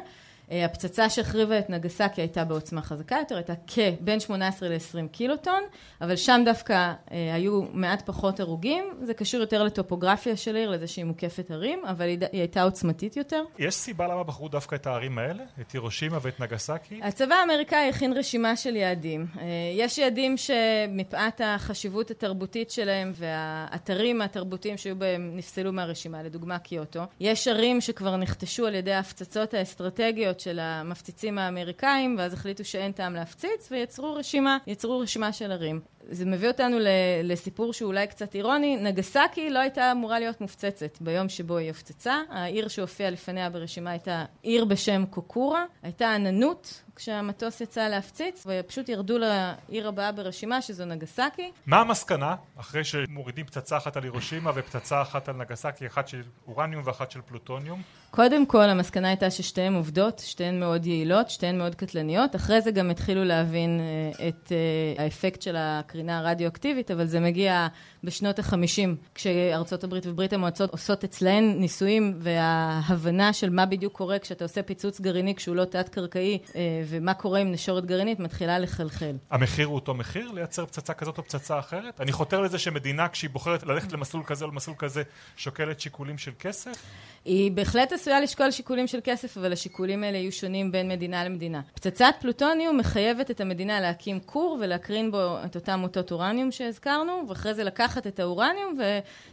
אה, 0.51 0.65
הפצצה 0.65 1.09
שהחריבה 1.09 1.59
את 1.59 1.69
נגסקי 1.69 2.21
הייתה 2.21 2.43
בעוצמה 2.43 2.81
חזקה 2.81 3.15
יותר, 3.19 3.35
הייתה 3.35 3.53
כבין 3.67 4.19
18 4.19 4.69
ל-20 4.69 5.07
קילוטון, 5.11 5.63
אבל 6.01 6.15
שם 6.15 6.41
דווקא 6.45 6.93
אה, 7.11 7.33
היו 7.33 7.61
מעט 7.73 8.01
פחות 8.05 8.39
הרוגים. 8.39 8.85
זה 9.01 9.13
קשור 9.13 9.41
יותר 9.41 9.63
לטופוגרפיה 9.63 10.37
של 10.37 10.55
העיר, 10.55 10.69
לזה 10.69 10.87
שהיא 10.87 11.05
מוקפת 11.05 11.51
הרים, 11.51 11.85
אבל 11.85 12.05
היא, 12.05 12.17
היא 12.31 12.41
הייתה 12.41 12.61
עוצמתית 12.61 13.17
יותר. 13.17 13.43
יש 13.59 13.75
סיבה 13.75 14.07
למה 14.07 14.23
בחרו 14.23 14.49
דווקא 14.49 14.75
את 14.75 14.87
הערים 14.87 15.17
האלה? 15.17 15.43
את 15.61 15.71
הירושימה 15.71 16.17
ואת 16.21 16.39
נגסקי? 16.39 16.99
הצבא 17.03 17.35
האמריקאי 17.35 17.89
הכין 17.89 18.13
רשימה 18.13 18.55
של 18.55 18.75
יעדים. 18.75 19.25
אה, 19.39 19.45
יש 19.73 19.97
יעדים 19.97 20.35
שמפאת 20.37 21.41
החשיבות 21.43 22.11
התרבותית 22.11 22.71
שלהם 22.71 23.11
והאתרים 23.15 24.21
התרבותיים 24.21 24.77
שהיו 24.77 24.95
בהם 24.95 25.31
נפסלו 25.35 25.73
מהרשימה, 25.73 26.23
לדוגמה 26.23 26.59
קיוטו. 26.59 27.01
יש 27.19 27.47
ערים 27.47 27.81
שכבר 27.81 28.15
נכתשו 28.17 28.65
על 28.65 28.75
ידי 28.75 28.93
ההפצצות 28.93 29.53
האסטרטגיות 29.53 30.38
של 30.39 30.59
המפציצים 30.59 31.37
האמריקאים, 31.37 32.15
ואז 32.19 32.33
החליטו 32.33 32.65
שאין 32.65 32.91
טעם 32.91 33.13
להפציץ, 33.13 33.71
ויצרו 33.71 34.13
רשימה, 34.13 34.57
יצרו 34.67 34.99
רשימה 34.99 35.33
של 35.33 35.51
ערים. 35.51 35.81
זה 36.11 36.25
מביא 36.25 36.47
אותנו 36.47 36.77
לסיפור 37.23 37.73
שהוא 37.73 37.87
אולי 37.87 38.07
קצת 38.07 38.35
אירוני. 38.35 38.77
נגסקי 38.77 39.49
לא 39.49 39.59
הייתה 39.59 39.91
אמורה 39.91 40.19
להיות 40.19 40.41
מופצצת 40.41 40.97
ביום 41.01 41.29
שבו 41.29 41.57
היא 41.57 41.69
הופצצה. 41.69 42.21
העיר 42.29 42.67
שהופיעה 42.67 43.09
לפניה 43.09 43.49
ברשימה 43.49 43.91
הייתה 43.91 44.25
עיר 44.41 44.65
בשם 44.65 45.03
קוקורה. 45.09 45.65
הייתה 45.83 46.15
עננות 46.15 46.83
כשהמטוס 46.99 47.61
יצא 47.61 47.87
להפציץ, 47.87 48.45
ופשוט 48.47 48.89
ירדו 48.89 49.17
לעיר 49.17 49.87
הבאה 49.87 50.11
ברשימה, 50.11 50.61
שזו 50.61 50.85
נגסקי. 50.85 51.51
מה 51.65 51.79
המסקנה, 51.79 52.35
אחרי 52.59 52.83
שמורידים 52.83 53.45
פצצה 53.45 53.77
אחת 53.77 53.97
על 53.97 54.03
הירושימה 54.03 54.51
ופצצה 54.55 55.01
אחת 55.01 55.29
על 55.29 55.35
נגסקי, 55.35 55.87
אחת 55.87 56.07
של 56.07 56.21
אורניום 56.47 56.81
ואחת 56.85 57.11
של 57.11 57.21
פלוטוניום? 57.21 57.81
קודם 58.11 58.45
כל, 58.45 58.69
המסקנה 58.69 59.07
הייתה 59.07 59.31
ששתיהן 59.31 59.73
עובדות, 59.73 60.19
שתיהן 60.19 60.59
מאוד 60.59 60.85
יעילות, 60.85 61.29
שתיהן 61.29 61.57
מאוד 61.57 61.75
קטלניות. 61.75 62.35
אחרי 62.35 62.61
זה 62.61 62.71
גם 62.71 62.89
התחילו 62.89 63.23
להבין 63.23 63.79
uh, 63.79 64.21
את 64.27 64.47
uh, 64.47 65.01
האפקט 65.01 65.41
של 65.41 65.55
הקרינה 65.99 66.19
הרדיואקטיבית, 66.19 66.91
אבל 66.91 67.05
זה 67.05 67.19
מגיע 67.19 67.67
בשנות 68.03 68.39
ה-50, 68.39 68.89
כשארצות 69.15 69.83
הברית 69.83 70.07
וברית 70.07 70.33
המועצות 70.33 70.71
עושות 70.71 71.03
אצלהן 71.03 71.55
ניסויים 71.59 72.13
וההבנה 72.19 73.33
של 73.33 73.49
מה 73.49 73.65
בדיוק 73.65 73.93
קורה 73.93 74.19
כשאתה 74.19 74.45
עושה 74.45 74.63
פיצוץ 74.63 75.01
גרעיני 75.01 75.35
כשהוא 75.35 75.55
לא 75.55 75.65
תת-קרקעי 75.65 76.39
uh, 76.45 76.55
ומה 76.87 77.13
קורה 77.13 77.39
עם 77.39 77.51
נשורת 77.51 77.85
גרעינית 77.85 78.19
מתחילה 78.19 78.59
לחלחל. 78.59 79.15
המחיר 79.31 79.67
הוא 79.67 79.75
אותו 79.75 79.93
מחיר 79.93 80.31
לייצר 80.31 80.65
פצצה 80.65 80.93
כזאת 80.93 81.17
או 81.17 81.23
פצצה 81.23 81.59
אחרת? 81.59 82.01
אני 82.01 82.11
חותר 82.11 82.41
לזה 82.41 82.59
שמדינה 82.59 83.07
כשהיא 83.07 83.29
בוחרת 83.29 83.63
ללכת 83.63 83.91
למסלול 83.91 84.23
כזה 84.25 84.45
או 84.45 84.51
למסלול 84.51 84.75
כזה 84.79 85.03
שוקלת 85.37 85.79
שיקולים 85.79 86.17
של 86.17 86.31
כסף? 86.39 86.85
היא 87.25 87.51
בהחלט 87.51 87.93
עשויה 87.93 88.21
לשקול 88.21 88.51
שיקולים 88.51 88.87
של 88.87 88.99
כסף, 89.03 89.37
אבל 89.37 89.53
השיקולים 89.53 90.03
האלה 90.03 90.17
יהיו 90.17 90.31
שונים 90.31 90.71
בין 90.71 90.89
מדינה 90.89 91.23
למדינה. 91.23 91.61
פצצת 91.73 92.13
פלוטוניום 92.21 92.77
מחייבת 92.77 93.31
את 93.31 93.41
המדינה 93.41 93.79
להקים 93.81 94.19
כור 94.19 94.57
ולהקרין 94.61 95.11
בו 95.11 95.37
את 95.45 95.55
אותם 95.55 95.78
מוטות 95.79 96.11
אורניום 96.11 96.51
שהזכרנו, 96.51 97.23
ואחרי 97.27 97.53
זה 97.53 97.63
לקחת 97.63 98.07
את 98.07 98.19
האורניום 98.19 98.77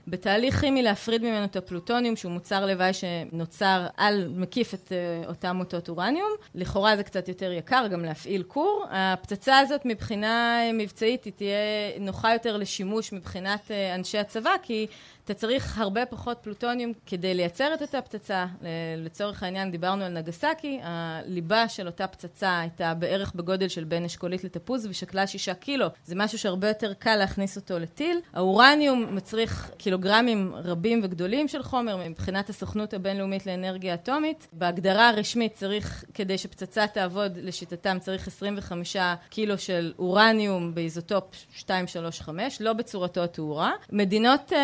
ובתהליך 0.07 0.61
כימי 0.61 0.83
להפריד 0.83 1.23
ממנו 1.23 1.45
את 1.45 1.57
הפלוטוניום, 1.57 2.17
שהוא 2.17 2.33
מוצר 2.33 2.67
לוואי 2.67 2.93
שנוצר 2.93 3.87
על, 3.97 4.29
מקיף 4.37 4.75
את 4.75 4.93
uh, 4.93 5.29
אותם 5.29 5.57
מוטות 5.57 5.89
אורניום. 5.89 6.31
לכאורה 6.55 6.97
זה 6.97 7.03
קצת 7.03 7.29
יותר 7.29 7.53
יקר 7.53 7.87
גם 7.91 8.05
להפעיל 8.05 8.43
כור. 8.43 8.85
הפצצה 8.91 9.59
הזאת 9.59 9.81
מבחינה 9.85 10.61
מבצעית 10.75 11.25
היא 11.25 11.33
תהיה 11.37 11.57
נוחה 12.01 12.33
יותר 12.33 12.57
לשימוש 12.57 13.13
מבחינת 13.13 13.61
uh, 13.69 13.95
אנשי 13.95 14.19
הצבא, 14.19 14.55
כי 14.63 14.87
אתה 15.27 15.35
צריך 15.35 15.79
הרבה 15.79 16.07
פחות 16.07 16.39
פלוטוניום 16.43 16.93
כדי 17.07 17.35
לייצר 17.35 17.75
את 17.75 17.83
אותה 17.83 18.03
פצצה. 18.03 18.47
לצורך 18.97 19.43
העניין 19.43 19.71
דיברנו 19.71 20.05
על 20.05 20.13
נגסקי, 20.13 20.81
הליבה 20.83 21.69
של 21.69 21.87
אותה 21.87 22.07
פצצה 22.07 22.59
הייתה 22.61 22.95
בערך 22.95 23.33
בגודל 23.35 23.69
של 23.69 23.85
בין 23.85 24.05
אשכולית 24.05 24.45
לתפוז 24.45 24.87
ושקלה 24.87 25.27
שישה 25.27 25.55
קילו. 25.55 25.87
זה 26.05 26.15
משהו 26.17 26.39
שהרבה 26.39 26.69
יותר 26.69 26.95
קל 26.95 27.17
להכניס 27.17 27.57
אותו 27.57 27.79
לטיל. 27.79 28.21
האורניום 28.33 29.15
מצריך 29.15 29.71
קילוגרמים 29.77 30.53
רבים 30.55 31.01
וגדולים 31.03 31.49
של 31.49 31.63
חומר 31.63 31.97
מבחינת 32.09 32.49
הסוכנות 32.49 32.95
הבינלאומית 32.95 33.47
לאנרגיה 33.47 33.95
אטומית. 33.95 34.49
בהגדרה 34.53 35.09
הרשמית 35.09 35.55
צריך, 35.55 36.05
כדי 36.15 36.39
שפצצה 36.39 36.87
תעבוד 36.87 37.39
לשיטתם, 37.43 37.99
צריך 38.01 38.27
25 38.29 38.97
קילו 39.29 39.59
של 39.59 39.93
אורניום 39.99 40.75
באיזוטופ 40.75 41.25
235, 41.57 42.61
לא 42.61 42.73
בצורתו 42.73 43.25
התאורה. 43.25 43.73
מדינות 43.93 44.53
uh, 44.53 44.55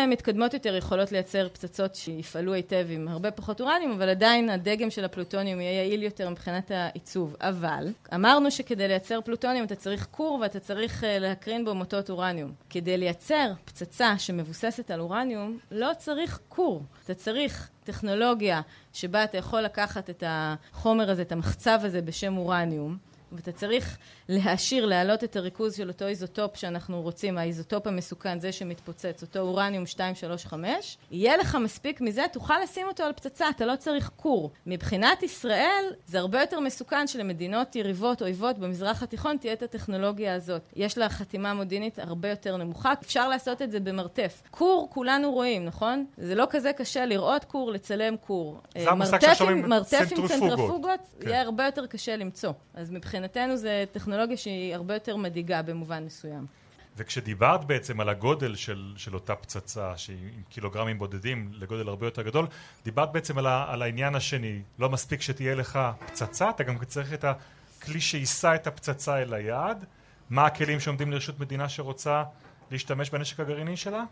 מתקדמות 0.53 0.65
יותר 0.65 0.85
יכולות 0.85 1.11
לייצר 1.11 1.47
פצצות 1.53 1.95
שיפעלו 1.95 2.53
היטב 2.53 2.87
עם 2.89 3.07
הרבה 3.07 3.31
פחות 3.31 3.61
אורניום, 3.61 3.91
אבל 3.91 4.09
עדיין 4.09 4.49
הדגם 4.49 4.89
של 4.89 5.05
הפלוטוניום 5.05 5.61
יהיה 5.61 5.83
יעיל 5.83 6.03
יותר 6.03 6.29
מבחינת 6.29 6.71
העיצוב. 6.71 7.35
אבל 7.41 7.87
אמרנו 8.13 8.51
שכדי 8.51 8.87
לייצר 8.87 9.21
פלוטוניום 9.21 9.65
אתה 9.65 9.75
צריך 9.75 10.07
כור 10.11 10.39
ואתה 10.41 10.59
צריך 10.59 11.03
אה, 11.03 11.19
להקרין 11.19 11.65
בו 11.65 11.75
מוטות 11.75 12.09
אורניום. 12.09 12.51
כדי 12.69 12.97
לייצר 12.97 13.51
פצצה 13.65 14.17
שמבוססת 14.17 14.91
על 14.91 14.99
אורניום, 14.99 15.57
לא 15.71 15.91
צריך 15.97 16.39
כור. 16.49 16.83
אתה 17.05 17.13
צריך 17.13 17.69
טכנולוגיה 17.83 18.61
שבה 18.93 19.23
אתה 19.23 19.37
יכול 19.37 19.61
לקחת 19.61 20.09
את 20.09 20.23
החומר 20.27 21.09
הזה, 21.09 21.21
את 21.21 21.31
המחצב 21.31 21.79
הזה 21.83 22.01
בשם 22.01 22.37
אורניום. 22.37 23.12
ואתה 23.33 23.51
צריך 23.51 23.97
להעשיר, 24.29 24.85
להעלות 24.85 25.23
את 25.23 25.35
הריכוז 25.35 25.75
של 25.75 25.87
אותו 25.87 26.07
איזוטופ 26.07 26.57
שאנחנו 26.57 27.01
רוצים, 27.01 27.37
האיזוטופ 27.37 27.87
המסוכן, 27.87 28.39
זה 28.39 28.51
שמתפוצץ, 28.51 29.21
אותו 29.21 29.39
אורניום 29.39 29.83
235, 29.83 30.97
יהיה 31.11 31.37
לך 31.37 31.55
מספיק 31.55 32.01
מזה, 32.01 32.23
תוכל 32.31 32.59
לשים 32.63 32.87
אותו 32.87 33.03
על 33.03 33.13
פצצה, 33.13 33.49
אתה 33.49 33.65
לא 33.65 33.75
צריך 33.75 34.11
כור. 34.15 34.51
מבחינת 34.65 35.23
ישראל, 35.23 35.85
זה 36.05 36.19
הרבה 36.19 36.41
יותר 36.41 36.59
מסוכן 36.59 37.07
שלמדינות 37.07 37.75
יריבות, 37.75 38.21
אויבות 38.21 38.57
במזרח 38.57 39.03
התיכון 39.03 39.37
תהיה 39.37 39.53
את 39.53 39.63
הטכנולוגיה 39.63 40.35
הזאת. 40.35 40.61
יש 40.75 40.97
לה 40.97 41.09
חתימה 41.09 41.53
מודיעינית 41.53 41.99
הרבה 41.99 42.29
יותר 42.29 42.57
נמוכה, 42.57 42.93
אפשר 43.01 43.29
לעשות 43.29 43.61
את 43.61 43.71
זה 43.71 43.79
במרתף. 43.79 44.41
כור 44.51 44.87
כולנו 44.93 45.31
רואים, 45.31 45.65
נכון? 45.65 46.05
זה 46.17 46.35
לא 46.35 46.47
כזה 46.49 46.73
קשה 46.73 47.05
לראות 47.05 47.43
כור, 47.43 47.71
לצלם 47.71 48.15
כור. 48.17 48.61
זה 48.77 48.89
המושג 48.89 49.33
ששומעים 49.33 49.69
מרתף 49.69 50.07
עם 50.17 50.27
צנטרפוגות, 50.27 50.99
כן. 51.19 51.29
יהיה 51.29 51.41
הרבה 51.41 51.65
יותר 51.65 51.85
קשה 51.85 52.15
למצוא. 52.15 52.51
אז 52.73 52.91
מבחינתנו 53.23 53.57
זה 53.57 53.85
טכנולוגיה 53.91 54.37
שהיא 54.37 54.75
הרבה 54.75 54.93
יותר 54.93 55.15
מדאיגה 55.15 55.61
במובן 55.61 56.03
מסוים. 56.05 56.45
וכשדיברת 56.97 57.65
בעצם 57.65 57.99
על 57.99 58.09
הגודל 58.09 58.55
של, 58.55 58.93
של 58.97 59.13
אותה 59.13 59.35
פצצה, 59.35 59.97
שהיא 59.97 60.17
עם 60.35 60.41
קילוגרמים 60.49 60.99
בודדים 60.99 61.49
לגודל 61.53 61.87
הרבה 61.87 62.07
יותר 62.07 62.21
גדול, 62.21 62.47
דיברת 62.83 63.11
בעצם 63.11 63.37
על, 63.37 63.47
ה, 63.47 63.65
על 63.69 63.81
העניין 63.81 64.15
השני. 64.15 64.61
לא 64.79 64.89
מספיק 64.89 65.21
שתהיה 65.21 65.55
לך 65.55 65.79
פצצה, 66.05 66.49
אתה 66.49 66.63
גם 66.63 66.85
צריך 66.85 67.13
את 67.13 67.25
הכלי 67.25 68.01
שיישא 68.01 68.55
את 68.55 68.67
הפצצה 68.67 69.21
אל 69.21 69.33
היעד. 69.33 69.85
מה 70.29 70.45
הכלים 70.45 70.79
שעומדים 70.79 71.11
לרשות 71.11 71.39
מדינה 71.39 71.69
שרוצה 71.69 72.23
להשתמש 72.71 73.09
בנשק 73.09 73.39
הגרעיני 73.39 73.77
שלה? 73.77 74.03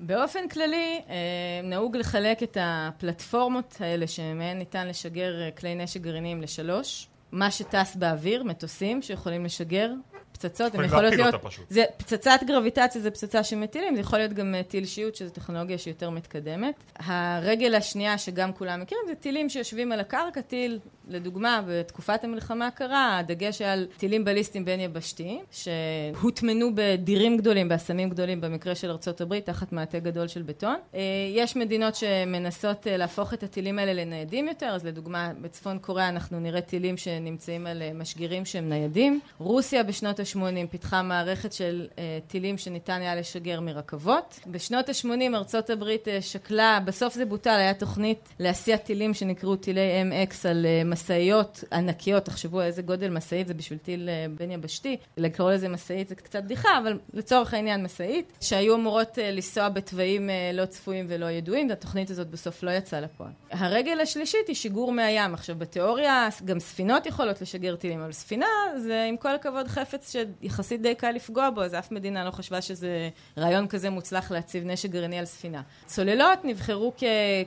באופן 0.00 0.48
כללי, 0.48 1.00
אה, 1.08 1.14
נהוג 1.62 1.96
לחלק 1.96 2.42
את 2.42 2.56
הפלטפורמות 2.60 3.76
האלה 3.80 4.06
שמהן 4.06 4.58
ניתן 4.58 4.88
לשגר 4.88 5.42
אה, 5.42 5.50
כלי 5.50 5.74
נשק 5.74 6.00
גרעיניים 6.00 6.42
לשלוש. 6.42 7.08
מה 7.34 7.50
שטס 7.50 7.96
באוויר, 7.96 8.44
מטוסים 8.44 9.02
שיכולים 9.02 9.44
לשגר 9.44 9.90
פצצות, 10.32 10.74
הן 10.74 10.84
יכולות 10.84 11.14
להיות... 11.14 11.34
זה, 11.68 11.84
פצצת 11.96 12.40
גרביטציה 12.46 13.00
זה 13.00 13.10
פצצה 13.10 13.44
שמטילים, 13.44 13.94
זה 13.94 14.00
יכול 14.00 14.18
להיות 14.18 14.32
גם 14.32 14.54
אה, 14.54 14.62
טיל 14.62 14.86
שיוט, 14.86 15.14
שזו 15.14 15.30
טכנולוגיה 15.30 15.78
שהיא 15.78 15.92
יותר 15.92 16.10
מתקדמת. 16.10 16.74
הרגל 16.98 17.74
השנייה, 17.74 18.18
שגם 18.18 18.52
כולם 18.52 18.80
מכירים, 18.80 19.04
זה 19.06 19.14
טילים 19.14 19.48
שיושבים 19.48 19.92
על 19.92 20.00
הקרקע, 20.00 20.40
טיל, 20.40 20.78
לדוגמה, 21.08 21.62
בתקופת 21.68 22.24
המלחמה 22.24 22.66
הקרה, 22.66 23.18
הדגש 23.18 23.60
היה 23.60 23.72
על 23.72 23.86
טילים 23.96 24.24
בליסטיים 24.24 24.64
בין 24.64 24.80
יבשתיים, 24.80 25.40
שהוטמנו 25.50 26.70
בדירים 26.74 27.36
גדולים, 27.36 27.68
באסמים 27.68 28.10
גדולים, 28.10 28.40
במקרה 28.40 28.74
של 28.74 28.90
הברית, 29.20 29.46
תחת 29.46 29.72
מעטה 29.72 29.98
גדול 29.98 30.28
של 30.28 30.42
בטון. 30.42 30.76
אה, 30.94 31.00
יש 31.34 31.56
מדינות 31.56 31.94
שמנסות 31.94 32.86
אה, 32.86 32.96
להפוך 32.96 33.34
את 33.34 33.42
הטילים 33.42 33.78
האלה 33.78 33.92
לניידים 33.92 34.48
יותר, 34.48 34.66
אז 34.66 34.84
לדוגמה, 34.86 35.32
בצפון 35.40 35.78
קוריאה 35.78 36.08
אנחנו 36.08 36.40
נראה 36.40 36.60
טילים 36.60 36.96
שנמצאים 36.96 37.66
על 37.66 37.82
משגרים 37.94 38.44
שהם 38.44 38.68
ניידים. 38.68 39.20
רוסיה 39.38 39.82
בשנות 39.82 40.20
ה-80 40.20 40.66
פיתחה 40.70 41.02
מערכת 41.02 41.52
של 41.52 41.86
טילים 42.26 42.58
שניתן 42.58 43.00
היה 43.00 43.14
לשגר 43.14 43.60
מרכבות. 43.60 44.40
בשנות 44.46 44.88
ה-80 44.88 45.34
ארצות 45.34 45.70
הברית 45.70 46.08
uh, 46.08 46.10
שקלה, 46.20 46.80
בסוף 46.84 47.14
זה 47.14 47.24
בוטל, 47.24 47.56
היה 47.58 47.74
תוכנית 47.74 48.28
להסיע 48.40 48.76
טילים 48.76 49.14
שנקראו 49.14 49.56
טילי 49.56 50.02
MX 50.02 50.48
על 50.48 50.66
משאיות 50.94 51.64
ענקיות, 51.72 52.24
תחשבו 52.24 52.60
איזה 52.62 52.82
גודל 52.82 53.10
משאית 53.10 53.46
זה 53.46 53.54
בשביל 53.54 53.78
טיל 53.78 54.08
בין 54.38 54.50
יבשתי, 54.50 54.96
לקרוא 55.16 55.52
לזה 55.52 55.68
משאית 55.68 56.08
זה 56.08 56.14
קצת 56.14 56.42
בדיחה, 56.42 56.68
אבל 56.82 56.98
לצורך 57.12 57.54
העניין 57.54 57.82
משאית, 57.82 58.32
שהיו 58.40 58.74
אמורות 58.74 59.18
לנסוע 59.18 59.68
בתוואים 59.68 60.30
לא 60.54 60.66
צפויים 60.66 61.06
ולא 61.08 61.26
ידועים, 61.30 61.68
והתוכנית 61.68 62.10
הזאת 62.10 62.30
בסוף 62.30 62.62
לא 62.62 62.70
יצאה 62.70 63.00
לפועל. 63.00 63.30
הרגל 63.50 64.00
השלישית 64.00 64.48
היא 64.48 64.56
שיגור 64.56 64.92
מהים. 64.92 65.34
עכשיו, 65.34 65.56
בתיאוריה 65.58 66.28
גם 66.44 66.60
ספינות 66.60 67.06
יכולות 67.06 67.42
לשגר 67.42 67.76
טילים, 67.76 68.00
אבל 68.00 68.12
ספינה 68.12 68.46
זה 68.76 69.06
עם 69.08 69.16
כל 69.16 69.34
הכבוד 69.34 69.68
חפץ 69.68 70.12
שיחסית 70.42 70.82
די 70.82 70.94
קל 70.94 71.10
לפגוע 71.10 71.50
בו, 71.50 71.62
אז 71.62 71.74
אף 71.74 71.92
מדינה 71.92 72.24
לא 72.24 72.30
חשבה 72.30 72.62
שזה 72.62 73.08
רעיון 73.38 73.66
כזה 73.68 73.90
מוצלח 73.90 74.30
להציב 74.30 74.64
נשק 74.66 74.90
גרעיני 74.90 75.18
על 75.18 75.24
ספינה. 75.24 75.62
צוללות 75.86 76.44
נבחרו 76.44 76.92
כ- 76.96 77.04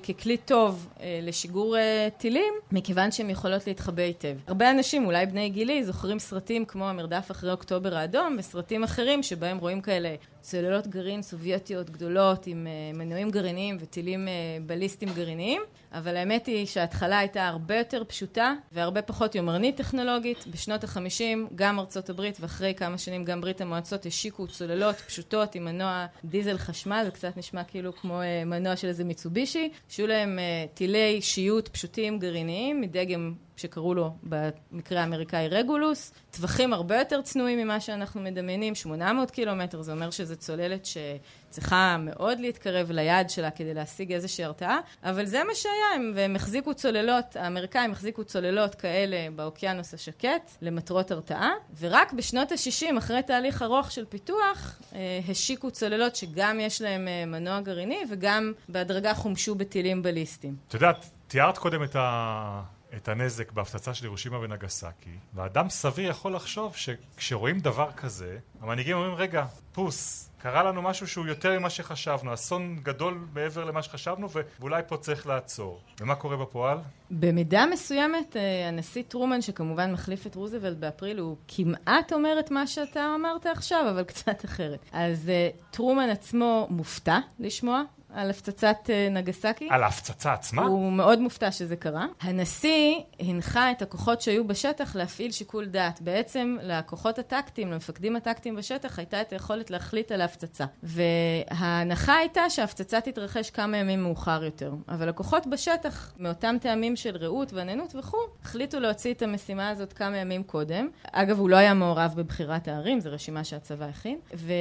ככלי 0.10 0.38
טוב 0.38 0.88
אה, 1.00 1.20
לשיגור 1.22 1.78
אה, 1.78 2.08
טילים, 2.18 2.54
מכיוון 2.72 3.12
שהן 3.12 3.30
יכולות 3.38 3.68
להתחבא 3.68 4.02
היטב. 4.04 4.36
הרבה 4.48 4.72
אנשים, 4.72 5.06
אולי 5.06 5.26
בני 5.26 5.50
גילי, 5.50 5.84
זוכרים 5.84 6.20
סרטים 6.20 6.66
כמו 6.66 6.90
המרדף 6.90 7.32
אחרי 7.32 7.52
אוקטובר 7.52 7.96
האדום, 7.96 8.36
וסרטים 8.40 8.84
אחרים 8.84 9.24
שבהם 9.24 9.58
רואים 9.58 9.82
כאלה 9.82 10.16
צוללות 10.50 10.88
גרעין 10.88 11.22
סובייטיות 11.22 11.90
גדולות 11.90 12.48
עם 12.48 12.68
uh, 12.68 12.98
מנועים 12.98 13.30
גרעיניים 13.30 13.78
וטילים 13.80 14.28
uh, 14.28 14.64
בליסטיים 14.66 15.12
גרעיניים, 15.14 15.62
אבל 15.92 16.18
האמת 16.18 16.46
היא 16.46 16.66
שההתחלה 16.66 17.20
הייתה 17.20 17.48
הרבה 17.48 17.78
יותר 17.78 18.04
פשוטה 18.08 18.54
והרבה 18.72 19.02
פחות 19.02 19.36
יומרנית 19.36 19.78
טכנולוגית. 19.78 20.48
בשנות 20.48 20.84
החמישים 20.84 21.48
גם 21.56 21.80
ארצות 21.80 22.10
הברית 22.10 22.38
ואחרי 22.40 22.74
כמה 22.74 22.98
שנים 22.98 23.26
גם 23.26 23.42
ברית 23.42 23.62
המועצות 23.62 24.06
השיקו 24.06 24.48
צוללות 24.48 24.96
פשוטות 24.96 25.56
עם 25.56 25.66
מנוע 25.66 26.06
דיזל 26.26 26.58
חשמל, 26.58 27.02
זה 27.06 27.12
קצת 27.12 27.38
נשמע 27.38 27.64
כאילו 27.64 27.96
כמו 27.96 28.22
uh, 28.22 28.46
מנוע 28.46 28.76
של 28.76 28.88
איזה 28.88 29.04
מיצובישי, 29.04 29.70
שהיו 29.90 30.08
להם 30.08 30.40
טילי 30.74 31.22
שיוט 31.22 31.68
פשוטים 31.68 32.20
גרעיניים 32.20 32.82
מדגם 32.82 33.34
שקראו 33.58 33.94
לו 33.94 34.12
במקרה 34.24 35.02
האמריקאי 35.02 35.48
רגולוס, 35.48 36.14
טווחים 36.32 36.74
הרבה 36.74 36.98
יותר 36.98 37.22
צנועים 37.22 37.60
ממה 37.60 37.80
שאנחנו 37.80 38.22
מדמיינים, 38.22 38.76
800 38.76 39.32
קילומטר, 39.32 39.82
זה 39.82 39.92
אומר 39.92 40.12
שזו 40.12 40.36
צוללת 40.36 40.86
שצריכה 40.86 41.98
מאוד 42.00 42.40
להתקרב 42.40 42.92
ליעד 42.92 43.30
שלה 43.30 43.52
כדי 43.52 43.74
להשיג 43.74 44.14
איזושהי 44.14 44.44
הרתעה, 44.44 44.80
אבל 45.04 45.26
זה 45.26 45.44
מה 45.44 45.56
שהיה, 45.56 46.12
והם 46.16 46.36
החזיקו 46.36 46.74
צוללות, 46.74 47.36
האמריקאים 47.36 47.92
החזיקו 47.92 48.24
צוללות 48.24 48.76
כאלה 48.76 49.18
באוקיינוס 49.36 49.94
השקט 49.94 50.52
למטרות 50.62 51.12
הרתעה, 51.12 51.52
ורק 51.80 52.14
בשנות 52.14 52.52
ה-60, 52.52 52.98
אחרי 52.98 53.24
תהליך 53.24 53.62
ארוך 53.62 53.92
של 53.92 54.06
פיתוח, 54.06 54.80
אה, 54.96 55.20
השיקו 55.30 55.72
צוללות 55.72 56.16
שגם 56.16 56.60
יש 56.60 56.82
להם 56.82 57.08
אה, 57.08 57.26
מנוע 57.26 57.62
גרעיני 57.62 58.00
וגם 58.10 58.54
בהדרגה 58.70 59.14
חומשו 59.14 59.56
בטילים 59.56 60.04
בליסטיים. 60.04 60.56
את 60.68 60.74
יודעת, 60.74 61.10
תיארת 61.28 61.58
קודם 61.58 61.84
את 61.84 61.96
ה... 61.96 62.77
את 62.96 63.08
הנזק 63.08 63.52
בהפצצה 63.52 63.94
של 63.94 64.06
ירושימה 64.06 64.40
ונגסקי, 64.40 65.18
ואדם 65.34 65.70
סביר 65.70 66.10
יכול 66.10 66.36
לחשוב 66.36 66.76
שכשרואים 66.76 67.60
דבר 67.60 67.92
כזה, 67.92 68.38
המנהיגים 68.62 68.98
אומרים, 68.98 69.16
רגע, 69.16 69.46
פוס, 69.72 70.30
קרה 70.38 70.64
לנו 70.64 70.82
משהו 70.82 71.08
שהוא 71.08 71.28
יותר 71.28 71.60
ממה 71.60 71.70
שחשבנו, 71.70 72.34
אסון 72.34 72.80
גדול 72.84 73.20
מעבר 73.34 73.66
למה 73.66 73.82
שחשבנו, 73.82 74.28
ואולי 74.60 74.82
פה 74.88 74.98
צריך 74.98 75.28
לעצור. 75.28 75.82
ומה 76.02 76.16
קורה 76.16 76.38
בפועל? 76.38 76.78
במידה 77.12 77.66
מסוימת, 77.66 78.38
אה, 78.38 78.68
הנשיא 78.68 79.04
טרומן, 79.08 79.42
שכמובן 79.42 79.92
מחליף 79.92 80.28
את 80.28 80.36
רוזוולט 80.36 80.78
באפריל, 80.78 81.20
הוא 81.20 81.38
כמעט 81.48 82.14
אומר 82.14 82.40
את 82.40 82.52
מה 82.52 82.68
שאתה 82.68 83.16
אמרת 83.16 83.46
עכשיו, 83.46 83.86
אבל 83.92 84.04
קצת 84.04 84.46
אחרת. 84.46 84.80
אז 84.92 85.30
אה, 85.30 85.50
טרומן 85.72 86.10
עצמו 86.10 86.68
מופתע 86.70 87.20
לשמוע 87.40 87.84
על 88.14 88.30
הפצצת 88.30 88.90
אה, 88.90 89.08
נגסקי. 89.12 89.68
על 89.72 89.84
ההפצצה 89.84 90.34
עצמה? 90.34 90.62
הוא 90.62 90.92
מאוד 90.92 91.20
מופתע 91.20 91.52
שזה 91.52 91.76
קרה. 91.76 92.06
הנשיא 92.22 92.96
הנחה 93.20 93.72
את 93.72 93.82
הכוחות 93.82 94.22
שהיו 94.22 94.48
בשטח 94.48 94.96
להפעיל 94.96 95.32
שיקול 95.32 95.66
דעת. 95.66 96.02
בעצם 96.02 96.58
לכוחות 96.62 97.20
הטקטיים, 97.20 97.72
למפקדים 97.72 98.16
הטקטיים 98.16 98.56
בשטח, 98.56 99.00
הייתה 99.00 99.22
את 99.22 99.34
היכולת 99.34 99.72
להחליט 99.72 100.12
על 100.12 100.22
ההפצצה. 100.22 100.66
וההנחה 100.84 102.16
הייתה 102.16 102.50
שההפצצה 102.50 103.02
תתרחש 103.02 103.50
כמה 103.50 103.78
ימים 103.78 104.04
מאוחר 104.04 104.44
יותר. 104.44 104.74
אבל 104.90 105.10
הכוחות 105.10 105.48
בשטח, 105.48 106.14
מאותם 106.20 106.56
טעמים 106.62 106.96
של 106.96 107.18
רעות 107.18 107.54
ועננות 107.54 107.96
וכו', 107.96 108.18
החליטו 108.44 108.80
להוציא 108.80 109.14
את 109.14 109.22
המשימה 109.22 109.70
הזאת 109.70 109.94
כמה 109.94 110.18
ימים 110.18 110.44
קודם. 110.44 110.90
אגב, 111.12 111.40
הוא 111.40 111.50
לא 111.50 111.56
היה 111.56 111.74
מעורב 111.74 112.14
בבחירת 112.18 112.68
הערים, 112.68 113.00
זו 113.00 113.12
רשימה 113.12 113.44
שהצבא 113.44 113.86
הכין. 113.86 114.20
ו... 114.36 114.54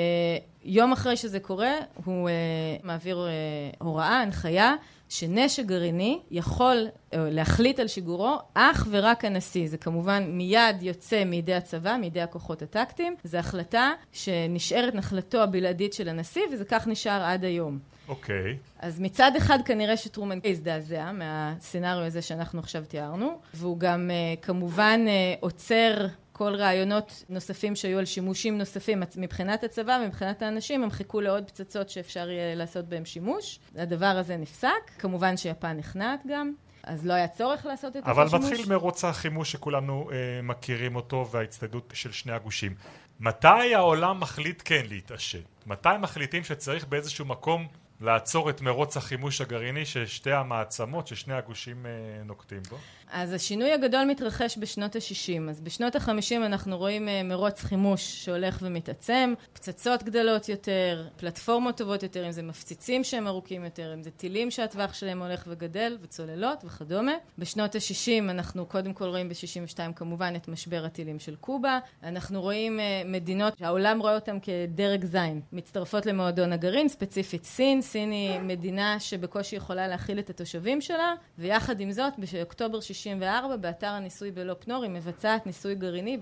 יום 0.69 0.93
אחרי 0.93 1.17
שזה 1.17 1.41
קורה, 1.41 1.73
הוא 2.05 2.29
uh, 2.29 2.87
מעביר 2.87 3.27
uh, 3.27 3.76
הוראה, 3.85 4.23
הנחיה, 4.23 4.75
שנשק 5.09 5.65
גרעיני 5.65 6.21
יכול 6.31 6.87
uh, 6.87 7.17
להחליט 7.17 7.81
על 7.81 7.89
שיגורו 7.89 8.37
אך 8.55 8.87
ורק 8.91 9.25
הנשיא. 9.25 9.69
זה 9.69 9.79
כמובן 9.79 10.25
מיד 10.29 10.83
יוצא 10.83 11.25
מידי 11.25 11.55
הצבא, 11.55 11.97
מידי 11.97 12.21
הכוחות 12.21 12.63
הטקטיים. 12.63 13.17
זו 13.25 13.39
החלטה 13.39 13.91
שנשארת 14.13 14.95
נחלתו 14.95 15.43
הבלעדית 15.43 15.93
של 15.93 16.09
הנשיא, 16.09 16.43
וזה 16.52 16.65
כך 16.65 16.87
נשאר 16.87 17.23
עד 17.25 17.45
היום. 17.45 17.79
אוקיי. 18.09 18.52
Okay. 18.52 18.57
אז 18.79 19.00
מצד 19.00 19.33
אחד 19.37 19.59
כנראה 19.65 19.97
שטרומן 19.97 20.39
הזדעזע 20.45 21.13
מהסצנריו 21.13 22.05
הזה 22.05 22.23
שאנחנו 22.23 22.61
עכשיו 22.61 22.85
תיארנו, 22.89 23.39
והוא 23.55 23.79
גם 23.79 24.11
uh, 24.11 24.45
כמובן 24.45 25.00
uh, 25.07 25.39
עוצר 25.41 26.07
כל 26.37 26.55
רעיונות 26.55 27.25
נוספים 27.29 27.77
שהיו 27.77 27.99
על 27.99 28.05
שימושים 28.05 28.59
נוספים. 28.59 29.03
מבחינת 29.17 29.65
הצבא 29.65 29.99
ומבחינת 30.03 30.43
האנשים 30.43 30.83
הם 30.83 30.91
חיכו 30.91 31.21
לעוד 31.21 31.45
פצצות 31.45 31.89
שאפשר 31.89 32.31
יהיה 32.31 32.55
לעשות 32.55 32.89
בהם 32.89 33.05
שימוש. 33.05 33.59
הדבר 33.77 34.07
הזה 34.07 34.37
נפסק. 34.37 34.91
כמובן 34.99 35.37
שיפן 35.37 35.77
נכנעת 35.77 36.21
גם. 36.29 36.53
אז 36.83 37.07
לא 37.07 37.13
היה 37.13 37.29
צורך 37.29 37.67
לעשות 37.67 37.97
את 37.97 38.03
אבל 38.03 38.27
השימוש. 38.27 38.45
אבל 38.45 38.53
מתחיל 38.53 38.73
מרוץ 38.73 39.05
החימוש 39.05 39.53
שכולנו 39.53 40.11
אה, 40.13 40.43
מכירים 40.43 40.97
אותו 40.97 41.29
וההצטיידות 41.31 41.93
של 41.95 42.13
שני 42.13 42.33
הגושים. 42.33 42.75
מתי 43.21 43.75
העולם 43.75 44.21
מחליט 44.21 44.63
כן 44.65 44.83
להתעשת? 44.89 45.45
מתי 45.67 45.89
מחליטים 46.01 46.45
שצריך 46.45 46.87
באיזשהו 46.87 47.25
מקום 47.25 47.67
לעצור 48.01 48.51
את 48.51 48.61
מרוץ 48.61 48.97
החימוש 48.97 49.41
הגרעיני 49.41 49.85
ששתי 49.85 50.33
המעצמות, 50.33 51.07
ששני 51.07 51.35
הגושים 51.35 51.87
אה, 51.87 51.91
נוקטים 52.25 52.61
בו? 52.71 52.79
אז 53.10 53.32
השינוי 53.32 53.73
הגדול 53.73 54.04
מתרחש 54.04 54.58
בשנות 54.58 54.97
ה-60. 54.97 55.50
אז 55.50 55.60
בשנות 55.60 55.97
ה-50 55.97 56.36
אנחנו 56.36 56.78
רואים 56.78 57.08
אה, 57.08 57.23
מרוץ 57.23 57.62
חימוש 57.62 58.25
שהולך 58.25 58.58
ומתעצם, 58.62 59.34
פצצות 59.52 60.02
גדולות 60.02 60.49
יותר, 60.49 61.06
פלטפורמות 61.16 61.76
טובות 61.76 62.02
יותר, 62.02 62.26
אם 62.26 62.32
זה 62.32 62.42
מפציצים 62.42 63.04
שהם 63.04 63.26
ארוכים 63.26 63.64
יותר, 63.64 63.95
אם 63.95 64.02
זה 64.02 64.10
טילים 64.10 64.50
שהטווח 64.50 64.95
שלהם 64.95 65.23
הולך 65.23 65.45
וגדל, 65.49 65.99
וצוללות 66.02 66.64
וכדומה. 66.64 67.12
בשנות 67.38 67.75
ה-60 67.75 68.30
אנחנו 68.30 68.66
קודם 68.66 68.92
כל 68.92 69.04
רואים 69.04 69.28
ב-62 69.28 69.92
כמובן 69.97 70.32
את 70.36 70.49
משבר 70.49 70.84
הטילים 70.84 71.19
של 71.19 71.36
קובה. 71.36 71.78
אנחנו 72.02 72.40
רואים 72.40 72.80
אה, 72.80 73.02
מדינות 73.04 73.58
שהעולם 73.58 74.00
רואה 74.00 74.14
אותן 74.14 74.38
כדרג 74.42 75.04
זין, 75.04 75.40
מצטרפות 75.52 76.06
למועדון 76.06 76.52
הגרעין, 76.52 76.88
ספציפית 76.88 77.45
סין. 77.45 77.82
סין 77.82 78.10
היא 78.10 78.40
מדינה 78.40 79.00
שבקושי 79.00 79.56
יכולה 79.56 79.88
להכיל 79.88 80.19
את 80.19 80.30
התושבים 80.30 80.80
שלה, 80.80 81.14
ויחד 81.38 81.80
עם 81.80 81.92
זאת, 81.92 82.12
באוקטובר 82.19 82.80
64 82.97 83.56
באתר 83.56 83.87
הניסוי 83.87 84.30
בלא 84.30 84.54
פנור 84.59 84.82
היא 84.82 84.91
מבצעת 84.91 85.47
ניסוי 85.47 85.75
גרעיני 85.75 86.19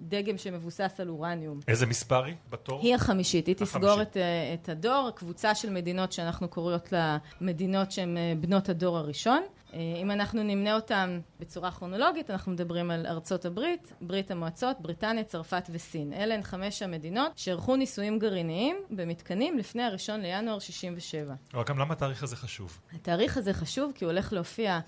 בדגם 0.00 0.38
שמבוסס 0.38 0.94
על 0.98 1.08
אורניום. 1.08 1.60
איזה 1.68 1.86
מספר 1.86 2.24
היא 2.24 2.34
בתור? 2.50 2.80
היא 2.80 2.94
החמישית, 2.94 3.46
היא 3.46 3.54
תסגור 3.54 4.02
את, 4.02 4.16
אה, 4.16 4.54
את 4.54 4.68
הדור, 4.68 5.10
קבוצה 5.14 5.54
של 5.54 5.70
מדינות 5.70 6.12
שאנחנו 6.12 6.48
קוראות 6.48 6.92
לה 6.92 7.18
מדינות 7.40 7.92
שהן 7.92 8.16
אה, 8.16 8.32
בנות 8.40 8.68
הדור 8.68 8.98
הראשון. 8.98 9.42
אה, 9.74 9.78
אם 10.02 10.10
אנחנו 10.10 10.42
נמנה 10.42 10.74
אותם 10.74 11.20
בצורה 11.40 11.70
כרונולוגית, 11.70 12.30
אנחנו 12.30 12.52
מדברים 12.52 12.90
על 12.90 13.06
ארצות 13.06 13.44
הברית, 13.44 13.92
ברית 14.00 14.30
המועצות, 14.30 14.80
בריטניה, 14.80 15.24
צרפת 15.24 15.70
וסין. 15.72 16.12
אלה 16.12 16.34
הן 16.34 16.42
חמש 16.42 16.82
המדינות 16.82 17.32
שערכו 17.38 17.76
ניסויים 17.76 18.18
גרעיניים 18.18 18.76
במתקנים 18.90 19.58
לפני 19.58 19.82
הראשון 19.82 20.20
לינואר 20.20 20.58
67. 20.58 21.34
אבל 21.54 21.64
גם 21.64 21.78
למה 21.78 21.92
התאריך 21.92 22.22
הזה 22.22 22.36
חשוב? 22.36 22.80
התאריך 22.92 23.36
הזה 23.36 23.52
חשוב 23.52 23.92
כי 23.94 24.04
הוא 24.04 24.12
הולך 24.12 24.32
להופיע 24.32 24.80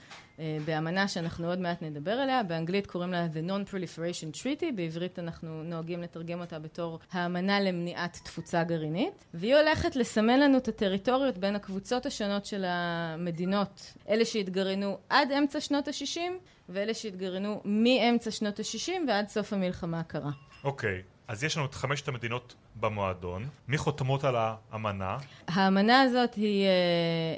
באמנה 0.65 1.09
שאנחנו 1.09 1.49
עוד 1.49 1.59
מעט 1.59 1.83
נדבר 1.83 2.11
עליה, 2.11 2.43
באנגלית 2.43 2.87
קוראים 2.87 3.13
לה 3.13 3.27
The 3.27 3.51
Non-Proliferation 3.51 4.37
Treaty, 4.37 4.73
בעברית 4.75 5.19
אנחנו 5.19 5.63
נוהגים 5.63 6.03
לתרגם 6.03 6.41
אותה 6.41 6.59
בתור 6.59 6.99
האמנה 7.13 7.61
למניעת 7.61 8.21
תפוצה 8.25 8.65
גרעינית, 8.65 9.25
והיא 9.35 9.57
הולכת 9.57 9.97
לסמן 9.97 10.41
לנו 10.41 10.59
את 10.59 10.69
הטריטוריות 10.69 11.39
בין 11.39 11.57
הקבוצות 11.57 12.07
השונות 12.07 12.47
של 12.47 12.65
המדינות, 12.67 13.93
אלה 14.09 14.25
שהתגרענו 14.25 14.99
עד 15.09 15.33
אמצע 15.33 15.61
שנות 15.61 15.89
ה-60 15.89 16.21
ואלה 16.69 16.95
שהתגרענו 16.95 17.61
מאמצע 17.65 18.31
שנות 18.31 18.61
ה-60 18.61 18.93
ועד 19.09 19.29
סוף 19.29 19.53
המלחמה 19.53 20.01
הקרה. 20.01 20.31
אוקיי. 20.65 21.03
אז 21.29 21.45
יש 21.45 21.57
לנו 21.57 21.67
את 21.67 21.75
חמשת 21.75 22.09
המדינות 22.09 22.55
במועדון. 22.81 23.49
מי 23.69 23.79
חותמות 23.79 24.25
על 24.25 24.35
האמנה? 24.39 25.17
האמנה 25.49 26.03
הזאת 26.03 26.35
היא 26.35 26.67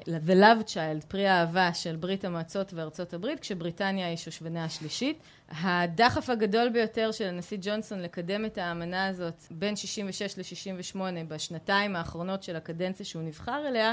uh, 0.05 0.09
The 0.29 0.33
Love 0.33 0.68
Child, 0.68 1.07
פרי 1.09 1.27
האהבה 1.27 1.75
של 1.75 1.96
ברית 1.96 2.25
המועצות 2.25 2.72
וארצות 2.75 3.14
הברית, 3.14 3.40
כשבריטניה 3.40 4.09
היא 4.09 4.16
שושבנה 4.16 4.64
השלישית. 4.64 5.18
הדחף 5.49 6.31
הגדול 6.31 6.68
ביותר 6.68 7.12
של 7.12 7.25
הנשיא 7.25 7.59
ג'ונסון 7.61 8.03
לקדם 8.03 8.44
את 8.44 8.59
האמנה 8.59 9.07
הזאת 9.07 9.44
בין 9.51 9.77
66 9.77 10.38
ל-68 10.38 10.99
בשנתיים 11.29 11.96
האחרונות 11.96 12.42
של 12.42 12.57
הקדנציה 12.57 13.07
שהוא 13.07 13.22
נבחר 13.22 13.68
אליה, 13.68 13.92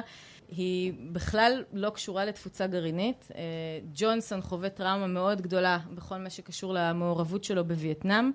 היא 0.50 0.94
בכלל 1.12 1.64
לא 1.74 1.90
קשורה 1.90 2.26
לתפוצה 2.26 2.68
גרעינית. 2.68 3.28
אה, 3.36 3.42
ג'ונסון 3.94 4.42
חווה 4.42 4.70
טראומה 4.70 5.08
מאוד 5.08 5.42
גדולה 5.42 5.80
בכל 5.96 6.18
מה 6.18 6.30
שקשור 6.30 6.74
למעורבות 6.74 7.44
שלו 7.44 7.66
בווייטנאם. 7.66 8.32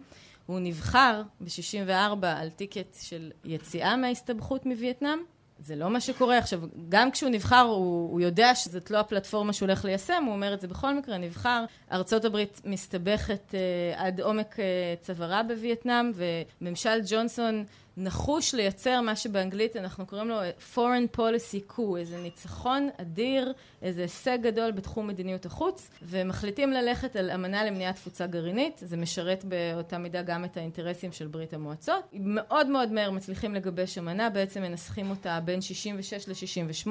הוא 0.49 0.61
נבחר 0.61 1.23
ב-64 1.41 2.27
על 2.27 2.51
טיקט 2.51 2.97
של 3.01 3.33
יציאה 3.45 3.97
מההסתבכות 3.97 4.67
מווייטנאם. 4.67 5.19
זה 5.59 5.77
לא 5.77 5.91
מה 5.91 6.01
שקורה. 6.01 6.39
עכשיו, 6.39 6.61
גם 6.89 7.11
כשהוא 7.11 7.31
נבחר, 7.31 7.61
הוא, 7.61 8.13
הוא 8.13 8.21
יודע 8.21 8.55
שזאת 8.55 8.91
לא 8.91 8.99
הפלטפורמה 8.99 9.53
שהוא 9.53 9.67
הולך 9.67 9.85
ליישם, 9.85 10.23
הוא 10.27 10.35
אומר 10.35 10.55
את 10.55 10.61
זה 10.61 10.69
בכל 10.69 10.95
מקרה, 10.95 11.19
נבחר. 11.19 11.65
ארצות 11.93 12.25
הברית 12.25 12.61
מסתבכת 12.65 13.55
אה, 13.55 14.07
עד 14.07 14.21
עומק 14.21 14.61
אה, 14.61 14.65
צווארה 15.01 15.43
בווייטנאם, 15.43 16.13
וממשל 16.15 17.01
ג'ונסון 17.07 17.65
נחוש 18.01 18.55
לייצר 18.55 19.01
מה 19.01 19.17
שבאנגלית 19.17 19.77
אנחנו 19.77 20.07
קוראים 20.07 20.29
לו 20.29 20.37
foreign 20.75 21.17
policy 21.17 21.73
coup, 21.73 21.97
איזה 21.99 22.19
ניצחון 22.19 22.89
אדיר, 22.97 23.53
איזה 23.83 24.03
הישג 24.03 24.39
גדול 24.43 24.71
בתחום 24.71 25.07
מדיניות 25.07 25.47
החוץ, 25.47 25.91
ומחליטים 26.03 26.73
ללכת 26.73 27.17
על 27.17 27.31
אמנה 27.31 27.65
למניעת 27.65 27.95
תפוצה 27.95 28.27
גרעינית, 28.27 28.81
זה 28.85 28.97
משרת 28.97 29.45
באותה 29.45 29.99
מידה 29.99 30.23
גם 30.23 30.45
את 30.45 30.57
האינטרסים 30.57 31.13
של 31.13 31.27
ברית 31.27 31.55
המועצות. 31.55 32.05
מאוד 32.13 32.67
מאוד 32.67 32.93
מהר 32.93 33.11
מצליחים 33.11 33.55
לגבש 33.55 33.99
אמנה, 33.99 34.31
בעצם 34.31 34.63
מנסחים 34.63 35.11
אותה 35.11 35.41
בין 35.45 35.61
66 35.61 36.29
ל-68, 36.29 36.91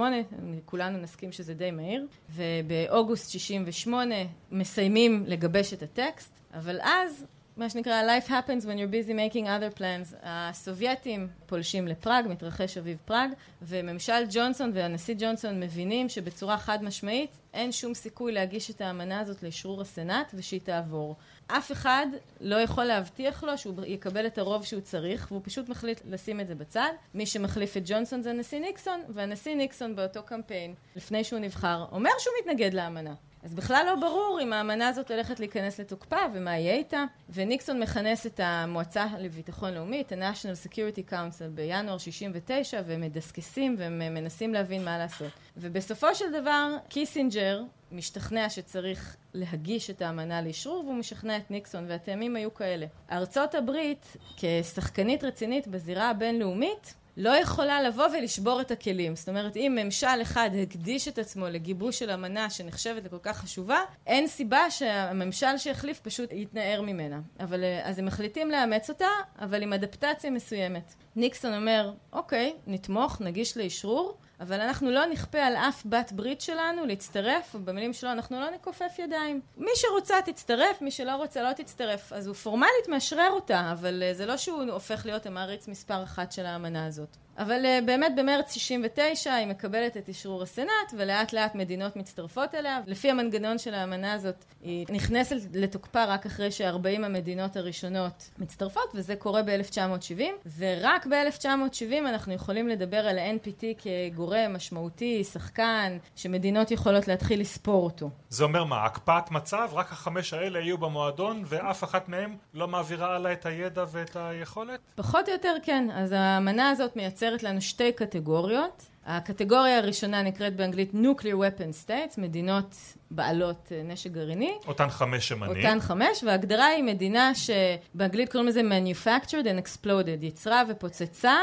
כולנו 0.66 0.98
נסכים 0.98 1.32
שזה 1.32 1.54
די 1.54 1.72
מהיר, 1.72 2.08
ובאוגוסט 2.30 3.30
68 3.30 4.16
מסיימים 4.52 5.24
לגבש 5.28 5.74
את 5.74 5.84
הטקסט, 5.84 6.32
אבל 6.54 6.80
אז 6.82 7.26
מה 7.58 7.70
שנקרא 7.70 8.04
life 8.04 8.28
happens 8.28 8.64
when 8.64 8.78
you're 8.78 9.08
busy 9.08 9.14
making 9.14 9.46
other 9.46 9.80
plans. 9.80 10.16
הסובייטים 10.24 11.28
פולשים 11.46 11.88
לפראג, 11.88 12.26
מתרחש 12.28 12.78
אביב 12.78 12.98
פראג, 13.06 13.30
וממשל 13.62 14.24
ג'ונסון 14.30 14.72
והנשיא 14.74 15.16
ג'ונסון 15.18 15.60
מבינים 15.60 16.10
שבצורה 16.10 16.58
חד 16.58 16.84
משמעית 16.84 17.30
אין 17.54 17.72
שום 17.72 17.94
סיכוי 17.94 18.32
להגיש 18.32 18.72
את 18.72 18.82
האמנה 18.82 19.20
הזאת 19.20 19.44
לאשרור 19.44 19.82
הסנאט 19.82 20.32
ושהיא 20.34 20.60
תעבור. 20.64 21.16
אף 21.48 21.72
אחד 21.72 22.08
לא 22.42 22.56
יכול 22.56 22.84
להבטיח 22.84 23.44
לו 23.44 23.58
שהוא 23.58 23.86
יקבל 23.86 24.28
את 24.28 24.38
הרוב 24.38 24.66
שהוא 24.66 24.82
צריך, 24.82 25.28
והוא 25.32 25.42
פשוט 25.44 25.70
מחליט 25.70 26.02
לשים 26.06 26.40
את 26.40 26.48
זה 26.48 26.56
בצד. 26.56 26.92
מי 27.14 27.26
שמחליף 27.26 27.78
את 27.78 27.84
ג'ונסון 27.86 28.22
זה 28.22 28.30
הנשיא 28.30 28.60
ניקסון, 28.60 29.02
והנשיא 29.10 29.56
ניקסון 29.56 29.96
באותו 29.96 30.24
קמפיין, 30.24 30.74
לפני 30.96 31.24
שהוא 31.24 31.40
נבחר, 31.40 31.86
אומר 31.92 32.12
שהוא 32.20 32.34
מתנגד 32.42 32.74
לאמנה. 32.74 33.14
אז 33.48 33.54
בכלל 33.54 33.84
לא 33.86 33.96
ברור 33.96 34.40
אם 34.44 34.54
האמנה 34.54 34.88
הזאת 34.88 35.12
הולכת 35.12 35.40
להיכנס 35.40 35.80
לתוקפה 35.80 36.18
ומה 36.34 36.58
יהיה 36.58 36.74
איתה. 36.74 37.04
וניקסון 37.30 37.80
מכנס 37.80 38.26
את 38.26 38.40
המועצה 38.44 39.06
לביטחון 39.20 39.74
לאומי, 39.74 40.02
את 40.02 40.12
ה-National 40.12 40.68
Security 40.68 41.12
Council 41.12 41.50
בינואר 41.54 41.98
69, 41.98 42.82
והם 42.86 43.02
מדסקסים 43.02 43.76
והם 43.78 44.00
מנסים 44.00 44.54
להבין 44.54 44.86
מה 44.86 44.98
לעשות. 44.98 45.32
ובסופו 45.58 46.16
של 46.16 46.42
דבר, 46.42 46.76
קיסינג'ר 46.90 47.64
משתכנע 47.92 48.50
שצריך 48.50 49.16
להגיש 49.34 49.90
את 49.90 50.02
האמנה 50.02 50.42
לאשרור, 50.42 50.86
והוא 50.86 50.96
משכנע 50.96 51.38
את 51.38 51.52
ניקסון, 51.52 51.86
והטעמים 51.88 52.36
היו 52.36 52.54
כאלה. 52.54 52.86
ארצות 53.12 53.56
הברית, 53.56 54.18
כשחקנית 54.38 55.24
רצינית 55.24 55.68
בזירה 55.68 56.10
הבינלאומית, 56.10 56.96
לא 57.18 57.30
יכולה 57.30 57.82
לבוא 57.82 58.06
ולשבור 58.08 58.62
את 58.62 58.72
הכלים. 58.72 59.16
זאת 59.16 59.30
אומרת, 59.30 59.56
אם 59.56 59.78
ממשל 59.84 60.22
אחד 60.22 60.50
הקדיש 60.64 61.08
את 61.08 61.18
עצמו 61.18 61.48
לגיבוש 61.48 62.00
של 62.00 62.12
אמנה 62.12 62.50
שנחשבת 62.50 63.06
לכל 63.06 63.18
כך 63.24 63.38
חשובה, 63.38 63.80
אין 64.08 64.28
סיבה 64.28 64.72
שהממשל 64.72 65.58
שיחליף 65.58 66.00
פשוט 66.00 66.32
יתנער 66.32 66.82
ממנה. 66.82 67.20
אבל 67.40 67.64
אה, 67.64 67.90
אז 67.90 68.00
הם 68.00 68.06
מחליטים 68.06 68.52
לאמץ 68.52 68.90
אותה, 68.90 69.08
אבל 69.40 69.64
עם 69.64 69.74
אדפטציה 69.74 70.32
מסוימת. 70.32 70.94
ניקסון 71.16 71.54
אומר, 71.54 71.94
אוקיי, 72.14 72.54
נתמוך, 72.68 73.22
נגיש 73.22 73.58
לאשרור, 73.58 74.18
אבל 74.40 74.62
אנחנו 74.62 74.92
לא 74.92 75.06
נכפה 75.06 75.40
על 75.40 75.56
אף 75.56 75.84
בת 75.86 76.12
ברית 76.12 76.42
שלנו 76.42 76.86
להצטרף, 76.86 77.56
ובמילים 77.56 77.94
שלו 77.94 78.12
אנחנו 78.12 78.40
לא 78.40 78.50
נכופף 78.52 79.00
ידיים. 79.00 79.42
מי 79.58 79.72
שרוצה 79.76 80.16
תצטרף, 80.26 80.82
מי 80.82 80.92
שלא 80.92 81.16
רוצה 81.16 81.44
לא 81.44 81.54
תצטרף. 81.54 82.14
אז 82.14 82.28
הוא 82.28 82.36
פורמלית 82.36 82.88
מאשרר 82.90 83.30
אותה, 83.32 83.72
אבל 83.72 84.04
אה, 84.04 84.14
זה 84.14 84.26
לא 84.26 84.38
שהוא 84.38 84.64
הופך 84.64 85.06
להיות 85.06 85.26
המעריץ 85.26 85.68
מספר 85.68 86.04
אחת 86.04 86.32
של 86.32 86.46
האמנה 86.46 86.86
הזאת. 86.86 87.18
אבל 87.38 87.66
uh, 87.66 87.86
באמת 87.86 88.12
במרץ 88.16 88.54
69 88.54 89.34
היא 89.34 89.48
מקבלת 89.48 89.98
את 89.98 90.10
אשרור 90.10 90.44
הסנאט 90.44 90.94
ולאט 90.98 91.34
לאט 91.34 91.56
מדינות 91.56 91.96
מצטרפות 91.96 92.56
אליה. 92.56 92.80
לפי 92.86 93.12
המנגנון 93.12 93.58
של 93.58 93.74
האמנה 93.74 94.14
הזאת 94.14 94.46
היא 94.62 94.86
נכנסת 94.90 95.36
לתוקפה 95.54 96.06
רק 96.06 96.26
אחרי 96.26 96.52
ש-40 96.52 97.06
המדינות 97.06 97.58
הראשונות 97.58 98.30
מצטרפות 98.40 98.92
וזה 98.96 99.16
קורה 99.16 99.42
ב-1970 99.44 100.22
ורק 100.58 101.06
ב-1970 101.06 101.98
אנחנו 102.00 102.34
יכולים 102.34 102.68
לדבר 102.68 103.08
על 103.08 103.20
ה-NPT 103.20 103.64
כגורם 103.78 104.54
משמעותי, 104.54 105.24
שחקן, 105.24 105.98
שמדינות 106.16 106.72
יכולות 106.72 107.08
להתחיל 107.08 107.42
לספור 107.42 107.84
אותו. 107.84 108.10
זה 108.30 108.44
אומר 108.44 108.64
מה, 108.64 108.86
הקפאת 108.86 109.32
מצב, 109.32 109.70
רק 109.74 109.92
החמש 109.92 110.34
האלה 110.34 110.60
יהיו 110.60 110.78
במועדון 110.78 111.44
ואף 111.46 111.84
אחת 111.84 112.10
מהם 112.10 112.36
לא 112.54 112.68
מעבירה 112.68 113.16
עליה 113.16 113.32
את 113.32 113.46
הידע 113.46 113.86
ואת 113.92 114.16
היכולת? 114.16 114.80
פחות 114.96 115.28
או 115.28 115.34
יותר 115.34 115.54
כן, 115.64 115.88
אז 115.94 116.12
האמנה 116.12 116.70
הזאת 116.70 116.96
מייצרת 116.96 117.27
מייצרת 117.28 117.44
לנו 117.44 117.62
שתי 117.62 117.92
קטגוריות. 117.92 118.86
הקטגוריה 119.06 119.78
הראשונה 119.78 120.22
נקראת 120.22 120.56
באנגלית 120.56 120.92
Nuclear 120.94 121.36
Weapon 121.36 121.88
States, 121.88 122.14
מדינות 122.18 122.76
בעלות 123.12 123.72
אה, 123.72 123.82
נשק 123.84 124.12
גרעיני. 124.12 124.54
אותן 124.68 124.90
חמש 124.90 125.28
שמנים. 125.28 125.58
אותן 125.58 125.80
חמש, 125.80 126.24
וההגדרה 126.24 126.66
היא 126.66 126.84
מדינה 126.84 127.32
שבאנגלית 127.36 128.32
קוראים 128.32 128.48
לזה 128.48 128.62
Manufactured 128.62 129.46
and 129.46 129.64
Exploded, 129.64 130.26
יצרה 130.26 130.64
ופוצצה 130.70 131.36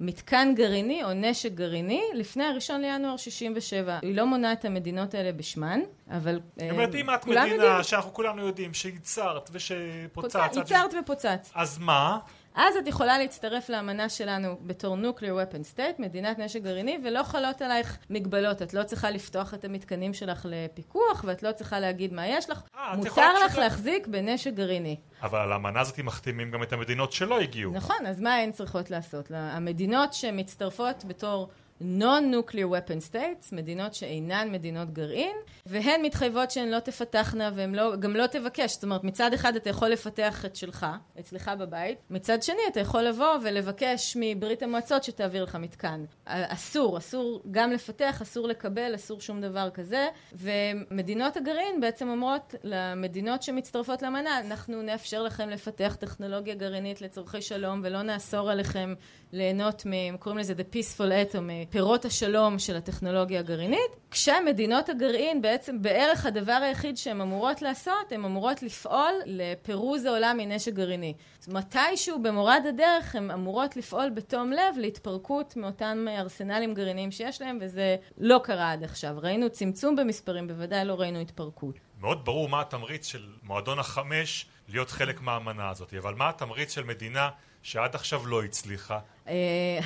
מתקן 0.00 0.52
גרעיני 0.56 1.04
או 1.04 1.08
נשק 1.14 1.52
גרעיני 1.52 2.02
לפני 2.14 2.44
הראשון 2.44 2.80
לינואר 2.80 3.16
67. 3.16 3.98
היא 4.02 4.16
לא 4.16 4.26
מונה 4.26 4.52
את 4.52 4.64
המדינות 4.64 5.14
האלה 5.14 5.32
בשמן, 5.32 5.80
אבל 6.10 6.40
זאת 6.56 6.70
אומרת, 6.70 6.94
אם 6.94 7.10
את 7.10 7.26
מדינה 7.26 7.48
יודעים... 7.48 7.82
שאנחנו 7.82 8.12
כולנו 8.12 8.46
יודעים 8.46 8.74
שייצרת 8.74 9.50
ושפוצצת... 9.52 10.56
ייצרת 10.56 10.94
ופוצצת. 11.02 11.46
אז 11.54 11.78
מה? 11.78 12.18
אז 12.54 12.76
את 12.76 12.86
יכולה 12.86 13.18
להצטרף 13.18 13.68
לאמנה 13.68 14.08
שלנו 14.08 14.56
בתור 14.62 14.96
Nuclear 14.96 15.20
Weapon 15.20 15.76
State, 15.76 16.02
מדינת 16.02 16.38
נשק 16.38 16.62
גרעיני, 16.62 16.98
ולא 17.04 17.22
חלות 17.22 17.62
עלייך 17.62 17.98
מגבלות. 18.10 18.62
את 18.62 18.74
לא 18.74 18.82
צריכה 18.82 19.10
לפתוח 19.10 19.54
את 19.54 19.64
המתקנים 19.64 20.14
שלך 20.14 20.46
לפיקוח, 20.50 21.24
ואת 21.26 21.42
לא 21.42 21.52
צריכה 21.52 21.80
להגיד 21.80 22.12
מה 22.12 22.26
יש 22.26 22.50
לך. 22.50 22.58
아, 22.58 22.78
אה, 22.78 22.96
מותר 22.96 23.32
לך 23.44 23.54
שלה... 23.54 23.64
להחזיק 23.64 24.06
בנשק 24.06 24.52
גרעיני. 24.54 24.96
אבל 25.22 25.38
על 25.38 25.52
האמנה 25.52 25.80
הזאת 25.80 25.98
מחתימים 26.00 26.50
גם 26.50 26.62
את 26.62 26.72
המדינות 26.72 27.12
שלא 27.12 27.40
הגיעו. 27.40 27.72
נכון, 27.72 28.06
אז 28.06 28.20
מה 28.20 28.34
הן 28.34 28.52
צריכות 28.52 28.90
לעשות? 28.90 29.30
המדינות 29.34 30.12
שמצטרפות 30.12 31.04
בתור 31.04 31.48
Non-Nuclear 31.82 32.68
Weapon 32.70 33.12
States, 33.12 33.48
מדינות 33.52 33.94
שאינן 33.94 34.52
מדינות 34.52 34.92
גרעין, 34.92 35.36
והן 35.66 36.02
מתחייבות 36.02 36.50
שהן 36.50 36.68
לא 36.68 36.78
תפתחנה 36.78 37.50
והן 37.54 37.74
לא, 37.74 37.96
גם 37.96 38.16
לא 38.16 38.26
תבקש. 38.26 38.72
זאת 38.74 38.82
אומרת, 38.82 39.04
מצד 39.04 39.32
אחד 39.32 39.56
אתה 39.56 39.70
יכול 39.70 39.88
לפתח 39.88 40.44
את 40.44 40.56
שלך, 40.56 40.86
אצלך 41.20 41.50
בבית, 41.58 41.98
מצד 42.10 42.42
שני 42.42 42.60
אתה 42.68 42.80
יכול 42.80 43.02
לבוא 43.02 43.34
ולבקש 43.42 44.16
מברית 44.20 44.62
המועצות 44.62 45.04
שתעביר 45.04 45.44
לך 45.44 45.56
מתקן. 45.56 46.04
אסור, 46.26 46.98
אסור 46.98 47.42
גם 47.50 47.72
לפתח, 47.72 48.22
אסור 48.22 48.48
לקבל, 48.48 48.94
אסור 48.94 49.20
שום 49.20 49.40
דבר 49.40 49.70
כזה, 49.70 50.08
ומדינות 50.32 51.36
הגרעין 51.36 51.80
בעצם 51.80 52.08
אומרות 52.08 52.54
למדינות 52.64 53.42
שמצטרפות 53.42 54.02
לאמנה, 54.02 54.40
אנחנו 54.40 54.82
נאפשר 54.82 55.22
לכם 55.22 55.48
לפתח 55.48 55.96
טכנולוגיה 56.00 56.54
גרעינית 56.54 57.02
לצורכי 57.02 57.42
שלום 57.42 57.80
ולא 57.84 58.02
נאסור 58.02 58.50
עליכם 58.50 58.94
ליהנות 59.32 59.86
מ... 59.86 60.16
קוראים 60.16 60.38
לזה 60.38 60.54
The 60.54 60.74
Peaceful 60.74 61.32
Atom, 61.32 61.71
פירות 61.72 62.04
השלום 62.04 62.58
של 62.58 62.76
הטכנולוגיה 62.76 63.40
הגרעינית, 63.40 63.96
כשמדינות 64.10 64.88
הגרעין 64.88 65.42
בעצם 65.42 65.82
בערך 65.82 66.26
הדבר 66.26 66.58
היחיד 66.62 66.96
שהן 66.96 67.20
אמורות 67.20 67.62
לעשות, 67.62 68.12
הן 68.12 68.24
אמורות 68.24 68.62
לפעול 68.62 69.12
לפירוז 69.26 70.04
העולם 70.04 70.36
מנשק 70.36 70.72
גרעיני. 70.72 71.14
מתישהו 71.48 72.22
במורד 72.22 72.62
הדרך 72.68 73.14
הן 73.14 73.30
אמורות 73.30 73.76
לפעול 73.76 74.10
בתום 74.10 74.52
לב 74.52 74.76
להתפרקות 74.76 75.56
מאותם 75.56 76.06
ארסנלים 76.18 76.74
גרעיניים 76.74 77.10
שיש 77.10 77.40
להם, 77.40 77.58
וזה 77.60 77.96
לא 78.18 78.40
קרה 78.44 78.72
עד 78.72 78.84
עכשיו. 78.84 79.16
ראינו 79.18 79.50
צמצום 79.50 79.96
במספרים, 79.96 80.48
בוודאי 80.48 80.84
לא 80.84 80.94
ראינו 80.94 81.20
התפרקות. 81.20 81.78
מאוד 82.00 82.24
ברור 82.24 82.48
מה 82.48 82.60
התמריץ 82.60 83.06
של 83.06 83.26
מועדון 83.42 83.78
החמש 83.78 84.46
להיות 84.68 84.90
חלק 84.90 85.20
מהאמנה 85.20 85.70
הזאת, 85.70 85.94
אבל 85.94 86.14
מה 86.14 86.28
התמריץ 86.28 86.74
של 86.74 86.84
מדינה 86.84 87.28
שעד 87.62 87.94
עכשיו 87.94 88.26
לא 88.26 88.42
הצליחה? 88.42 88.98
Uh, 89.26 89.30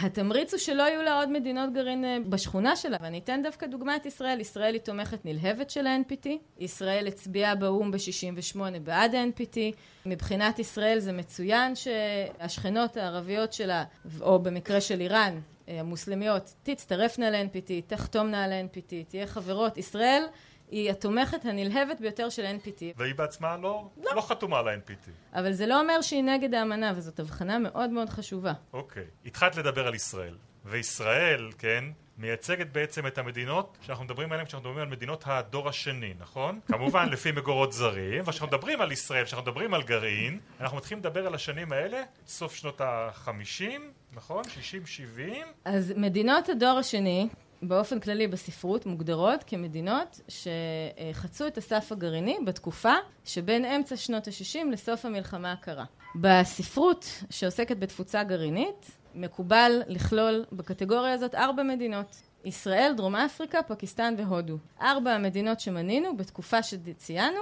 התמריץ 0.02 0.52
הוא 0.52 0.60
שלא 0.60 0.82
יהיו 0.82 1.02
לה 1.02 1.18
עוד 1.18 1.30
מדינות 1.32 1.72
גרעין 1.72 2.04
uh, 2.04 2.28
בשכונה 2.28 2.76
שלה, 2.76 2.96
ואני 3.00 3.18
אתן 3.18 3.40
דווקא 3.42 3.66
דוגמא 3.66 3.96
את 3.96 4.06
ישראל. 4.06 4.40
ישראל 4.40 4.74
היא 4.74 4.80
תומכת 4.80 5.24
נלהבת 5.24 5.70
של 5.70 5.86
ה-NPT, 5.86 6.28
ישראל 6.58 7.06
הצביעה 7.06 7.54
באו"ם 7.54 7.90
ב-68 7.90 8.58
בעד 8.82 9.14
ה-NPT. 9.14 9.58
מבחינת 10.06 10.58
ישראל 10.58 10.98
זה 10.98 11.12
מצוין 11.12 11.72
שהשכנות 11.74 12.96
הערביות 12.96 13.52
שלה, 13.52 13.84
או 14.20 14.38
במקרה 14.38 14.80
של 14.80 15.00
איראן, 15.00 15.40
אה, 15.68 15.80
המוסלמיות, 15.80 16.54
תצטרפנה 16.62 17.30
ל-NPT, 17.30 17.70
תחתומנה 17.86 18.44
על 18.44 18.52
ה-NPT, 18.52 18.92
תהיה 19.08 19.26
חברות. 19.26 19.78
ישראל 19.78 20.22
היא 20.70 20.90
התומכת 20.90 21.44
הנלהבת 21.44 22.00
ביותר 22.00 22.28
של 22.28 22.44
NPT. 22.44 22.82
והיא 22.96 23.14
בעצמה 23.14 23.56
לא, 23.56 23.88
לא. 24.02 24.10
לא 24.14 24.20
חתומה 24.20 24.58
על 24.58 24.68
ה-NPT. 24.68 25.10
אבל 25.38 25.52
זה 25.52 25.66
לא 25.66 25.80
אומר 25.80 26.00
שהיא 26.02 26.22
נגד 26.22 26.54
האמנה, 26.54 26.92
וזאת 26.96 27.20
הבחנה 27.20 27.58
מאוד 27.58 27.90
מאוד 27.90 28.08
חשובה. 28.08 28.52
אוקיי. 28.72 29.04
התחלת 29.26 29.56
לדבר 29.56 29.86
על 29.86 29.94
ישראל. 29.94 30.34
וישראל, 30.64 31.50
כן, 31.58 31.84
מייצגת 32.18 32.66
בעצם 32.72 33.06
את 33.06 33.18
המדינות 33.18 33.78
שאנחנו 33.80 34.04
מדברים 34.04 34.32
עליהן 34.32 34.46
כשאנחנו 34.46 34.68
מדברים 34.68 34.86
על 34.86 34.92
מדינות 34.92 35.24
הדור 35.26 35.68
השני, 35.68 36.14
נכון? 36.18 36.60
כמובן 36.72 37.08
לפי 37.08 37.32
מקורות 37.32 37.72
זרים, 37.72 38.20
וכשאנחנו 38.20 38.46
מדברים 38.46 38.80
על 38.80 38.92
ישראל, 38.92 39.24
כשאנחנו 39.24 39.50
מדברים 39.50 39.74
על 39.74 39.82
גרעין, 39.82 40.38
אנחנו 40.60 40.76
מתחילים 40.76 41.00
לדבר 41.00 41.26
על 41.26 41.34
השנים 41.34 41.72
האלה, 41.72 42.02
סוף 42.26 42.54
שנות 42.54 42.80
החמישים, 42.84 43.90
נכון? 44.12 44.44
שישים, 44.48 44.86
שבעים. 44.86 45.46
אז 45.64 45.92
מדינות 45.96 46.48
הדור 46.48 46.78
השני, 46.78 47.28
באופן 47.62 48.00
כללי 48.00 48.26
בספרות 48.28 48.86
מוגדרות 48.86 49.44
כמדינות 49.46 50.20
שחצו 50.28 51.46
את 51.46 51.58
הסף 51.58 51.92
הגרעיני 51.92 52.38
בתקופה 52.44 52.94
שבין 53.24 53.64
אמצע 53.64 53.96
שנות 53.96 54.28
ה-60 54.28 54.70
לסוף 54.72 55.04
המלחמה 55.04 55.52
הקרה. 55.52 55.84
בספרות 56.14 57.22
שעוסקת 57.30 57.76
בתפוצה 57.76 58.24
גרעינית 58.24 58.90
מקובל 59.14 59.82
לכלול 59.86 60.44
בקטגוריה 60.52 61.12
הזאת 61.12 61.34
ארבע 61.34 61.62
מדינות 61.62 62.16
ישראל, 62.44 62.92
דרום 62.96 63.16
אפריקה, 63.16 63.62
פקיסטן 63.62 64.14
והודו. 64.18 64.58
ארבע 64.80 65.12
המדינות 65.12 65.60
שמנינו 65.60 66.16
בתקופה 66.16 66.62
שציינו 66.62 67.40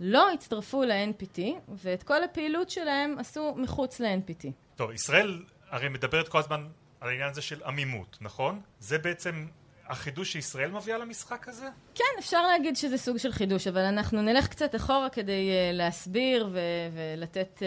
לא 0.00 0.32
הצטרפו 0.32 0.82
ל-NPT 0.82 1.40
ואת 1.68 2.02
כל 2.02 2.24
הפעילות 2.24 2.70
שלהם 2.70 3.18
עשו 3.18 3.54
מחוץ 3.56 4.00
ל-NPT. 4.00 4.48
טוב, 4.76 4.90
ישראל 4.90 5.42
הרי 5.70 5.88
מדברת 5.88 6.28
כל 6.28 6.38
הזמן 6.38 6.66
על 7.04 7.10
העניין 7.10 7.30
הזה 7.30 7.42
של 7.42 7.62
עמימות, 7.64 8.18
נכון? 8.20 8.60
זה 8.78 8.98
בעצם 8.98 9.46
החידוש 9.86 10.32
שישראל 10.32 10.70
מביאה 10.70 10.98
למשחק 10.98 11.48
הזה? 11.48 11.68
כן, 11.94 12.04
אפשר 12.18 12.42
להגיד 12.46 12.76
שזה 12.76 12.98
סוג 12.98 13.16
של 13.16 13.32
חידוש, 13.32 13.66
אבל 13.66 13.80
אנחנו 13.80 14.22
נלך 14.22 14.48
קצת 14.48 14.74
אחורה 14.74 15.08
כדי 15.10 15.50
uh, 15.50 15.76
להסביר 15.76 16.48
ו- 16.52 16.58
ולתת 16.92 17.58
uh, 17.58 17.62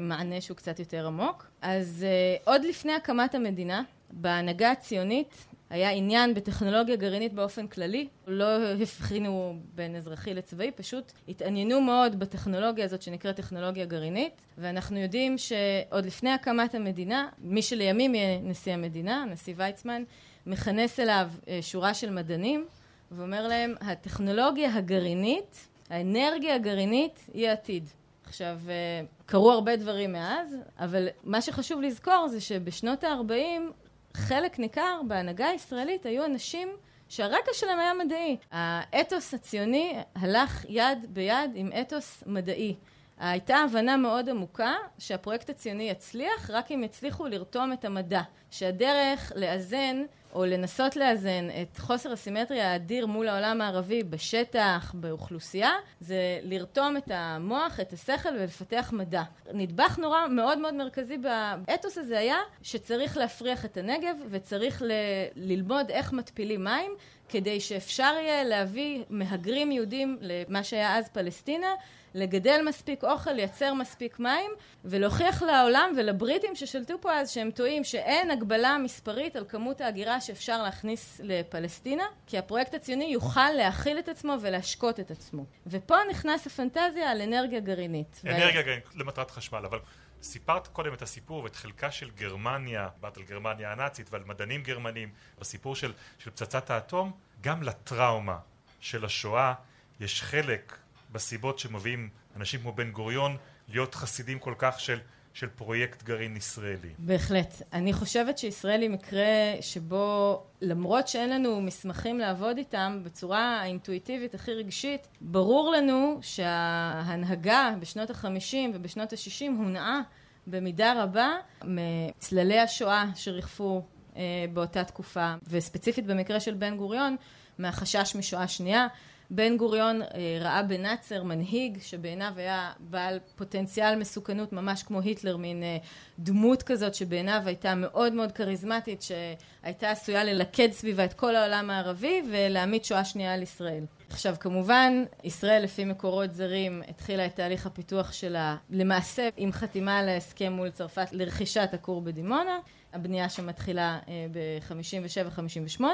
מענה 0.00 0.40
שהוא 0.40 0.56
קצת 0.56 0.78
יותר 0.78 1.06
עמוק. 1.06 1.46
אז 1.62 2.06
uh, 2.06 2.48
עוד 2.48 2.64
לפני 2.64 2.92
הקמת 2.92 3.34
המדינה, 3.34 3.82
בהנהגה 4.10 4.70
הציונית 4.70 5.46
היה 5.70 5.90
עניין 5.90 6.34
בטכנולוגיה 6.34 6.96
גרעינית 6.96 7.32
באופן 7.32 7.66
כללי, 7.66 8.08
לא 8.26 8.44
הבחינו 8.82 9.56
בין 9.74 9.96
אזרחי 9.96 10.34
לצבאי, 10.34 10.70
פשוט 10.70 11.12
התעניינו 11.28 11.80
מאוד 11.80 12.18
בטכנולוגיה 12.18 12.84
הזאת 12.84 13.02
שנקראת 13.02 13.36
טכנולוגיה 13.36 13.84
גרעינית, 13.84 14.32
ואנחנו 14.58 14.98
יודעים 14.98 15.38
שעוד 15.38 16.06
לפני 16.06 16.30
הקמת 16.30 16.74
המדינה, 16.74 17.28
מי 17.38 17.62
שלימים 17.62 18.14
יהיה 18.14 18.38
נשיא 18.42 18.72
המדינה, 18.72 19.22
הנשיא 19.22 19.54
ויצמן, 19.56 20.02
מכנס 20.46 21.00
אליו 21.00 21.30
אה, 21.48 21.58
שורה 21.62 21.94
של 21.94 22.10
מדענים 22.10 22.66
ואומר 23.10 23.48
להם, 23.48 23.74
הטכנולוגיה 23.80 24.74
הגרעינית, 24.74 25.68
האנרגיה 25.90 26.54
הגרעינית 26.54 27.26
היא 27.34 27.48
העתיד. 27.48 27.88
עכשיו, 28.24 28.58
אה, 28.68 29.06
קרו 29.26 29.52
הרבה 29.52 29.76
דברים 29.76 30.12
מאז, 30.12 30.56
אבל 30.78 31.08
מה 31.24 31.40
שחשוב 31.40 31.80
לזכור 31.80 32.28
זה 32.28 32.40
שבשנות 32.40 33.04
ה-40 33.04 33.85
חלק 34.16 34.58
ניכר 34.58 35.00
בהנהגה 35.08 35.46
הישראלית 35.46 36.06
היו 36.06 36.24
אנשים 36.24 36.68
שהרקע 37.08 37.50
שלהם 37.52 37.78
היה 37.78 37.94
מדעי. 37.94 38.36
האתוס 38.50 39.34
הציוני 39.34 39.96
הלך 40.14 40.64
יד 40.68 41.06
ביד 41.08 41.50
עם 41.54 41.70
אתוס 41.80 42.22
מדעי. 42.26 42.74
הייתה 43.18 43.56
הבנה 43.56 43.96
מאוד 43.96 44.28
עמוקה 44.28 44.74
שהפרויקט 44.98 45.50
הציוני 45.50 45.90
יצליח 45.90 46.50
רק 46.50 46.72
אם 46.72 46.84
יצליחו 46.84 47.26
לרתום 47.26 47.72
את 47.72 47.84
המדע. 47.84 48.22
שהדרך 48.50 49.32
לאזן 49.36 50.04
או 50.34 50.44
לנסות 50.44 50.96
לאזן 50.96 51.48
את 51.62 51.78
חוסר 51.78 52.12
הסימטריה 52.12 52.72
האדיר 52.72 53.06
מול 53.06 53.28
העולם 53.28 53.60
הערבי 53.60 54.02
בשטח, 54.02 54.92
באוכלוסייה, 54.94 55.70
זה 56.00 56.16
לרתום 56.42 56.96
את 56.96 57.10
המוח, 57.14 57.80
את 57.80 57.92
השכל 57.92 58.28
ולפתח 58.34 58.90
מדע. 58.92 59.22
נדבך 59.52 59.98
נורא 59.98 60.26
מאוד 60.30 60.58
מאוד 60.58 60.74
מרכזי 60.74 61.16
באתוס 61.18 61.98
הזה 61.98 62.18
היה 62.18 62.36
שצריך 62.62 63.16
להפריח 63.16 63.64
את 63.64 63.76
הנגב 63.76 64.16
וצריך 64.30 64.82
ל- 64.82 64.90
ללמוד 65.36 65.90
איך 65.90 66.12
מתפילים 66.12 66.64
מים 66.64 66.92
כדי 67.28 67.60
שאפשר 67.60 68.14
יהיה 68.22 68.44
להביא 68.44 69.02
מהגרים 69.10 69.72
יהודים 69.72 70.18
למה 70.20 70.64
שהיה 70.64 70.98
אז 70.98 71.08
פלסטינה 71.08 71.74
לגדל 72.16 72.60
מספיק 72.68 73.04
אוכל, 73.04 73.32
לייצר 73.32 73.74
מספיק 73.74 74.18
מים, 74.18 74.50
ולהוכיח 74.84 75.42
לעולם 75.42 75.92
ולבריטים 75.96 76.54
ששלטו 76.54 77.00
פה 77.00 77.12
אז 77.14 77.30
שהם 77.30 77.50
טועים, 77.50 77.84
שאין 77.84 78.30
הגבלה 78.30 78.78
מספרית 78.78 79.36
על 79.36 79.44
כמות 79.48 79.80
ההגירה 79.80 80.20
שאפשר 80.20 80.62
להכניס 80.62 81.20
לפלסטינה, 81.24 82.04
כי 82.26 82.38
הפרויקט 82.38 82.74
הציוני 82.74 83.04
יוכל 83.04 83.50
להכיל 83.50 83.98
את 83.98 84.08
עצמו 84.08 84.34
ולהשקות 84.40 85.00
את 85.00 85.10
עצמו. 85.10 85.44
ופה 85.66 85.96
נכנס 86.10 86.46
הפנטזיה 86.46 87.10
על 87.10 87.22
אנרגיה 87.22 87.60
גרעינית. 87.60 88.22
אנרגיה 88.26 88.62
גרעינית 88.62 88.84
למטרת 88.94 89.30
חשמל, 89.30 89.64
אבל 89.64 89.78
סיפרת 90.26 90.66
קודם 90.66 90.94
את 90.94 91.02
הסיפור 91.02 91.44
ואת 91.44 91.56
חלקה 91.56 91.90
של 91.90 92.10
גרמניה, 92.10 92.88
בת 93.00 93.16
על 93.16 93.22
גרמניה 93.22 93.72
הנאצית 93.72 94.12
ועל 94.12 94.24
מדענים 94.24 94.62
גרמנים, 94.62 95.10
בסיפור 95.38 95.76
של, 95.76 95.92
של 96.18 96.30
פצצת 96.30 96.70
האטום, 96.70 97.12
גם 97.40 97.62
לטראומה 97.62 98.38
של 98.80 99.04
השואה 99.04 99.54
יש 100.00 100.22
חלק 100.22 100.78
בסיבות 101.12 101.58
שמביאים 101.58 102.08
אנשים 102.36 102.60
כמו 102.60 102.72
בן 102.72 102.90
גוריון 102.90 103.36
להיות 103.68 103.94
חסידים 103.94 104.38
כל 104.38 104.54
כך 104.58 104.80
של, 104.80 104.98
של 105.36 105.46
פרויקט 105.46 106.02
גרעין 106.02 106.36
ישראלי. 106.36 106.88
בהחלט. 106.98 107.62
אני 107.72 107.92
חושבת 107.92 108.38
שישראל 108.38 108.82
היא 108.82 108.90
מקרה 108.90 109.54
שבו 109.60 110.42
למרות 110.60 111.08
שאין 111.08 111.30
לנו 111.30 111.60
מסמכים 111.60 112.18
לעבוד 112.18 112.58
איתם 112.58 113.00
בצורה 113.02 113.60
האינטואיטיבית 113.60 114.34
הכי 114.34 114.54
רגשית, 114.54 115.08
ברור 115.20 115.70
לנו 115.70 116.18
שההנהגה 116.22 117.74
בשנות 117.80 118.10
החמישים 118.10 118.70
ובשנות 118.74 119.12
השישים 119.12 119.56
הונעה 119.56 120.00
במידה 120.46 121.02
רבה 121.02 121.30
מצללי 121.64 122.58
השואה 122.58 123.04
שריחפו 123.14 123.82
אה, 124.16 124.22
באותה 124.52 124.84
תקופה, 124.84 125.34
וספציפית 125.48 126.06
במקרה 126.06 126.40
של 126.40 126.54
בן 126.54 126.76
גוריון, 126.76 127.16
מהחשש 127.58 128.16
משואה 128.16 128.48
שנייה. 128.48 128.86
בן 129.30 129.56
גוריון 129.56 130.02
אה, 130.02 130.08
ראה 130.40 130.62
בנאצר 130.62 131.22
מנהיג 131.22 131.78
שבעיניו 131.82 132.32
היה 132.36 132.72
בעל 132.80 133.18
פוטנציאל 133.36 133.96
מסוכנות 133.96 134.52
ממש 134.52 134.82
כמו 134.82 135.00
היטלר, 135.00 135.36
מין 135.36 135.62
אה, 135.62 135.76
דמות 136.18 136.62
כזאת 136.62 136.94
שבעיניו 136.94 137.42
הייתה 137.46 137.74
מאוד 137.74 138.12
מאוד 138.12 138.32
כריזמטית 138.32 139.02
שהייתה 139.02 139.90
עשויה 139.90 140.24
ללכד 140.24 140.68
סביבה 140.72 141.04
את 141.04 141.12
כל 141.12 141.36
העולם 141.36 141.70
הערבי 141.70 142.22
ולהעמיד 142.30 142.84
שואה 142.84 143.04
שנייה 143.04 143.34
על 143.34 143.42
ישראל. 143.42 143.84
עכשיו 144.10 144.36
כמובן 144.40 145.04
ישראל 145.24 145.62
לפי 145.62 145.84
מקורות 145.84 146.34
זרים 146.34 146.82
התחילה 146.88 147.26
את 147.26 147.36
תהליך 147.36 147.66
הפיתוח 147.66 148.12
שלה 148.12 148.56
למעשה 148.70 149.28
עם 149.36 149.52
חתימה 149.52 149.98
על 149.98 150.08
ההסכם 150.08 150.52
מול 150.52 150.70
צרפת 150.70 151.08
לרכישת 151.12 151.68
הכור 151.72 152.00
בדימונה. 152.00 152.58
הבנייה 152.92 153.28
שמתחילה 153.28 153.98
אה, 154.08 154.26
ב-57-58 154.32 155.84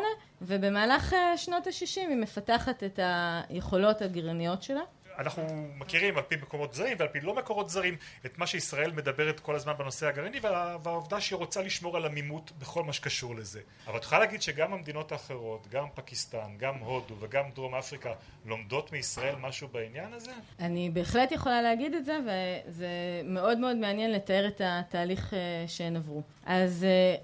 ובמהלך 0.42 1.12
אה, 1.12 1.37
שנות 1.37 1.66
ה-60 1.66 2.09
היא 2.09 2.16
מפתחת 2.16 2.85
את 2.85 2.98
היכולות 3.03 4.03
הגרעיניות 4.03 4.62
שלה 4.62 4.81
אנחנו 5.18 5.68
מכירים 5.79 6.16
על 6.16 6.22
פי 6.22 6.37
מקורות 6.37 6.75
זרים 6.75 6.96
ועל 6.98 7.09
פי 7.09 7.20
לא 7.20 7.35
מקורות 7.35 7.70
זרים 7.70 7.96
את 8.27 8.38
מה 8.38 8.46
שישראל 8.46 8.92
מדברת 8.92 9.40
כל 9.40 9.55
הזמן 9.55 9.72
בנושא 9.79 10.07
הגרעיני 10.07 10.40
והעובדה 10.83 11.20
שהיא 11.20 11.37
רוצה 11.37 11.62
לשמור 11.62 11.96
על 11.96 12.05
עמימות 12.05 12.53
בכל 12.59 12.83
מה 12.85 12.92
שקשור 12.92 13.35
לזה. 13.35 13.61
אבל 13.87 13.96
את 13.96 14.05
יכולה 14.05 14.20
להגיד 14.20 14.42
שגם 14.42 14.72
המדינות 14.72 15.12
האחרות, 15.12 15.68
גם 15.68 15.87
פקיסטן, 15.94 16.57
גם 16.59 16.79
הודו 16.79 17.14
וגם 17.20 17.44
דרום 17.55 17.75
אפריקה 17.75 18.12
לומדות 18.46 18.92
מישראל 18.92 19.35
משהו 19.40 19.68
בעניין 19.68 20.12
הזה? 20.12 20.33
אני 20.61 20.90
בהחלט 20.90 21.33
יכולה 21.33 21.62
להגיד 21.62 21.94
את 21.94 22.05
זה 22.05 22.18
וזה 22.27 22.87
מאוד 23.25 23.59
מאוד 23.59 23.77
מעניין 23.77 24.12
לתאר 24.12 24.48
את 24.48 24.61
התהליך 24.64 25.35
אה, 25.35 25.38
שהן 25.66 25.96
עברו. 25.96 26.22
אז 26.46 26.85
אה, 26.85 27.14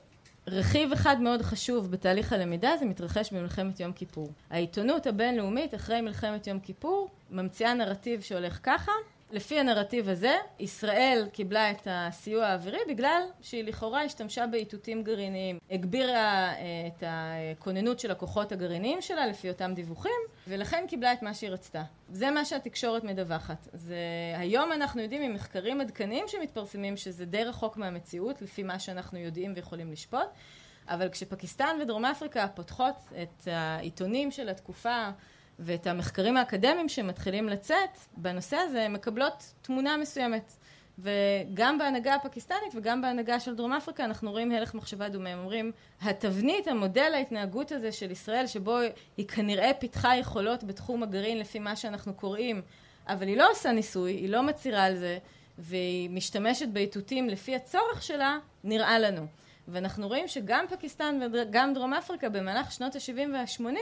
רכיב 0.53 0.93
אחד 0.93 1.21
מאוד 1.21 1.43
חשוב 1.43 1.91
בתהליך 1.91 2.33
הלמידה 2.33 2.77
זה 2.77 2.85
מתרחש 2.85 3.33
במלחמת 3.33 3.81
יום 3.81 3.93
כיפור. 3.93 4.33
העיתונות 4.51 5.07
הבינלאומית 5.07 5.75
אחרי 5.75 6.01
מלחמת 6.01 6.47
יום 6.47 6.61
כיפור 6.61 7.11
ממציאה 7.31 7.75
נרטיב 7.75 8.21
שהולך 8.21 8.59
ככה 8.63 8.93
לפי 9.31 9.61
הנרטיב 9.61 10.09
הזה, 10.09 10.37
ישראל 10.59 11.29
קיבלה 11.33 11.71
את 11.71 11.89
הסיוע 11.91 12.47
האווירי 12.47 12.79
בגלל 12.89 13.23
שהיא 13.41 13.65
לכאורה 13.65 14.03
השתמשה 14.03 14.47
באיתותים 14.47 15.03
גרעיניים, 15.03 15.59
הגבירה 15.71 16.53
את 16.87 17.03
הכוננות 17.07 18.01
של 18.01 18.11
הכוחות 18.11 18.53
הגרעיניים 18.53 19.01
שלה 19.01 19.27
לפי 19.27 19.49
אותם 19.49 19.75
דיווחים, 19.75 20.21
ולכן 20.49 20.85
קיבלה 20.89 21.13
את 21.13 21.23
מה 21.23 21.35
שהיא 21.35 21.51
רצתה. 21.51 21.83
זה 22.13 22.31
מה 22.31 22.45
שהתקשורת 22.45 23.05
מדווחת. 23.05 23.69
זה... 23.73 23.97
היום 24.37 24.73
אנחנו 24.73 25.03
יודעים 25.03 25.23
ממחקרים 25.23 25.81
עדכניים 25.81 26.25
שמתפרסמים 26.29 26.97
שזה 26.97 27.25
די 27.25 27.45
רחוק 27.45 27.77
מהמציאות, 27.77 28.43
לפי 28.43 28.63
מה 28.63 28.79
שאנחנו 28.79 29.19
יודעים 29.19 29.53
ויכולים 29.57 29.93
לשפוט, 29.93 30.29
אבל 30.89 31.09
כשפקיסטן 31.09 31.79
ודרום 31.83 32.05
אפריקה 32.05 32.49
פותחות 32.49 32.97
את 33.23 33.49
העיתונים 33.49 34.31
של 34.31 34.49
התקופה 34.49 35.09
ואת 35.59 35.87
המחקרים 35.87 36.37
האקדמיים 36.37 36.89
שמתחילים 36.89 37.49
לצאת 37.49 37.99
בנושא 38.17 38.57
הזה, 38.57 38.89
מקבלות 38.89 39.53
תמונה 39.63 39.97
מסוימת. 39.97 40.53
וגם 40.99 41.79
בהנהגה 41.79 42.15
הפקיסטנית 42.15 42.75
וגם 42.75 43.03
בהנהגה 43.03 43.41
של 43.41 43.55
דרום 43.55 43.73
אפריקה 43.73 44.05
אנחנו 44.05 44.31
רואים 44.31 44.53
הלך 44.53 44.75
מחשבה 44.75 45.09
דומה. 45.09 45.31
הם 45.31 45.39
אומרים, 45.39 45.73
התבנית, 46.03 46.69
המודל 46.69 47.13
ההתנהגות 47.15 47.73
הזה 47.73 47.93
של 47.93 48.11
ישראל, 48.11 48.47
שבו 48.47 48.79
היא 49.17 49.29
כנראה 49.29 49.75
פיתחה 49.79 50.17
יכולות 50.17 50.65
בתחום 50.65 51.03
הגרעין 51.03 51.39
לפי 51.39 51.59
מה 51.59 51.77
שאנחנו 51.77 52.15
קוראים, 52.15 52.63
אבל 53.09 53.27
היא 53.27 53.37
לא 53.37 53.51
עושה 53.51 53.73
ניסוי, 53.73 54.13
היא 54.13 54.29
לא 54.29 54.43
מצהירה 54.43 54.85
על 54.85 54.97
זה, 54.97 55.19
והיא 55.59 56.11
משתמשת 56.11 56.69
באיתותים 56.69 57.29
לפי 57.29 57.55
הצורך 57.55 58.03
שלה, 58.03 58.39
נראה 58.65 58.99
לנו. 58.99 59.27
ואנחנו 59.69 60.09
רואים 60.09 60.29
שגם 60.29 60.65
פקיסטן 60.71 61.21
וגם 61.33 61.75
דרום 61.75 61.95
אפריקה 61.95 62.29
במהלך 62.29 62.73
שנות 62.73 62.97
ה-70 62.97 63.33
וה-80 63.33 63.79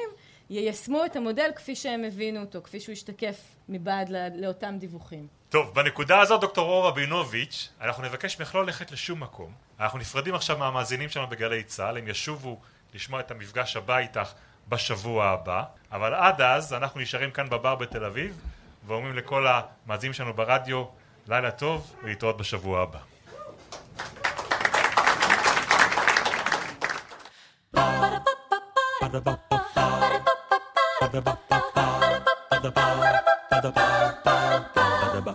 יישמו 0.51 1.05
את 1.05 1.17
המודל 1.17 1.51
כפי 1.57 1.77
שהם 1.77 2.05
הבינו 2.05 2.41
אותו, 2.41 2.63
כפי 2.63 2.81
שהוא 2.81 2.93
השתקף 2.93 3.37
מבעד 3.69 4.09
לאותם 4.35 4.75
דיווחים. 4.79 5.27
טוב, 5.49 5.75
בנקודה 5.75 6.21
הזאת, 6.21 6.41
דוקטור 6.41 6.69
אור 6.69 6.87
רבינוביץ', 6.87 7.69
אנחנו 7.81 8.03
נבקש 8.03 8.39
ממך 8.39 8.55
לא 8.55 8.65
ללכת 8.65 8.91
לשום 8.91 9.21
מקום. 9.21 9.53
אנחנו 9.81 9.99
נפרדים 9.99 10.35
עכשיו 10.35 10.59
מהמאזינים 10.59 11.09
שלנו 11.09 11.27
בגלי 11.27 11.63
צה"ל, 11.63 11.99
הם 11.99 12.09
ישובו 12.09 12.59
לשמוע 12.95 13.21
את 13.21 13.31
המפגש 13.31 13.77
הבא 13.77 13.99
איתך 13.99 14.33
בשבוע 14.69 15.27
הבא, 15.27 15.63
אבל 15.93 16.15
עד 16.15 16.41
אז 16.41 16.73
אנחנו 16.73 17.01
נשארים 17.01 17.31
כאן 17.31 17.49
בבר 17.51 17.75
בתל 17.75 18.05
אביב, 18.05 18.41
ואומרים 18.87 19.17
לכל 19.17 19.47
המאזינים 19.47 20.13
שלנו 20.13 20.35
ברדיו, 20.35 20.85
לילה 21.29 21.51
טוב, 21.51 21.95
ולהתראות 22.03 22.37
בשבוע 22.37 22.83
הבא. 22.83 22.99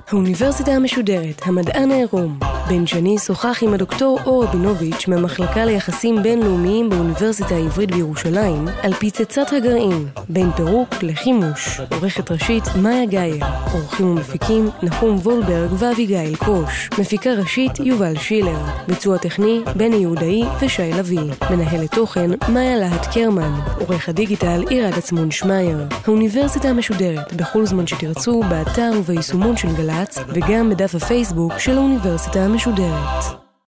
האוניברסיטה 0.07 0.71
המשודרת, 0.71 1.41
המדען 1.45 1.91
העירום. 1.91 2.39
בן 2.71 2.87
שני 2.87 3.17
שוחח 3.17 3.63
עם 3.63 3.73
הדוקטור 3.73 4.19
אור 4.25 4.43
רבינוביץ' 4.43 5.07
מהמחלקה 5.07 5.65
ליחסים 5.65 6.23
בינלאומיים 6.23 6.89
באוניברסיטה 6.89 7.55
העברית 7.55 7.91
בירושלים 7.91 8.67
על 8.81 8.93
פצצת 8.93 9.53
הגרעין, 9.53 10.07
בין 10.29 10.51
פירוק 10.51 10.89
לחימוש. 11.01 11.81
עורכת 11.91 12.31
ראשית 12.31 12.63
מאיה 12.81 13.05
גאייר, 13.05 13.45
עורכים 13.73 14.07
ומפיקים 14.07 14.69
נחום 14.83 15.15
וולברג 15.15 15.69
ואביגיל 15.77 16.35
קוש. 16.35 16.89
מפיקה 16.99 17.29
ראשית 17.33 17.79
יובל 17.79 18.17
שילר. 18.17 18.59
ביצוע 18.87 19.17
טכני 19.17 19.61
בני 19.75 19.95
יהודאי 19.95 20.43
ושי 20.61 20.91
לביא. 20.93 21.33
מנהלת 21.49 21.95
תוכן 21.95 22.29
מאיה 22.49 22.77
להט 22.77 23.13
קרמן. 23.13 23.53
עורך 23.79 24.09
הדיגיטל 24.09 24.63
עירד 24.69 24.93
עצמון 24.97 25.31
שמייר. 25.31 25.77
האוניברסיטה 26.05 26.67
המשודרת, 26.67 27.33
בכל 27.33 27.65
זמן 27.65 27.87
שתרצו, 27.87 28.41
באתר 28.49 28.91
וביישומון 28.97 29.57
של 29.57 29.75
גל"צ, 29.75 30.17
וגם 30.27 30.69
בדף 30.69 30.95
הפייסבוק 30.95 31.57
של 31.57 31.77
האוניברסיטה 31.77 32.39
המשודרת. 32.39 32.60
משודרת. 32.61 33.50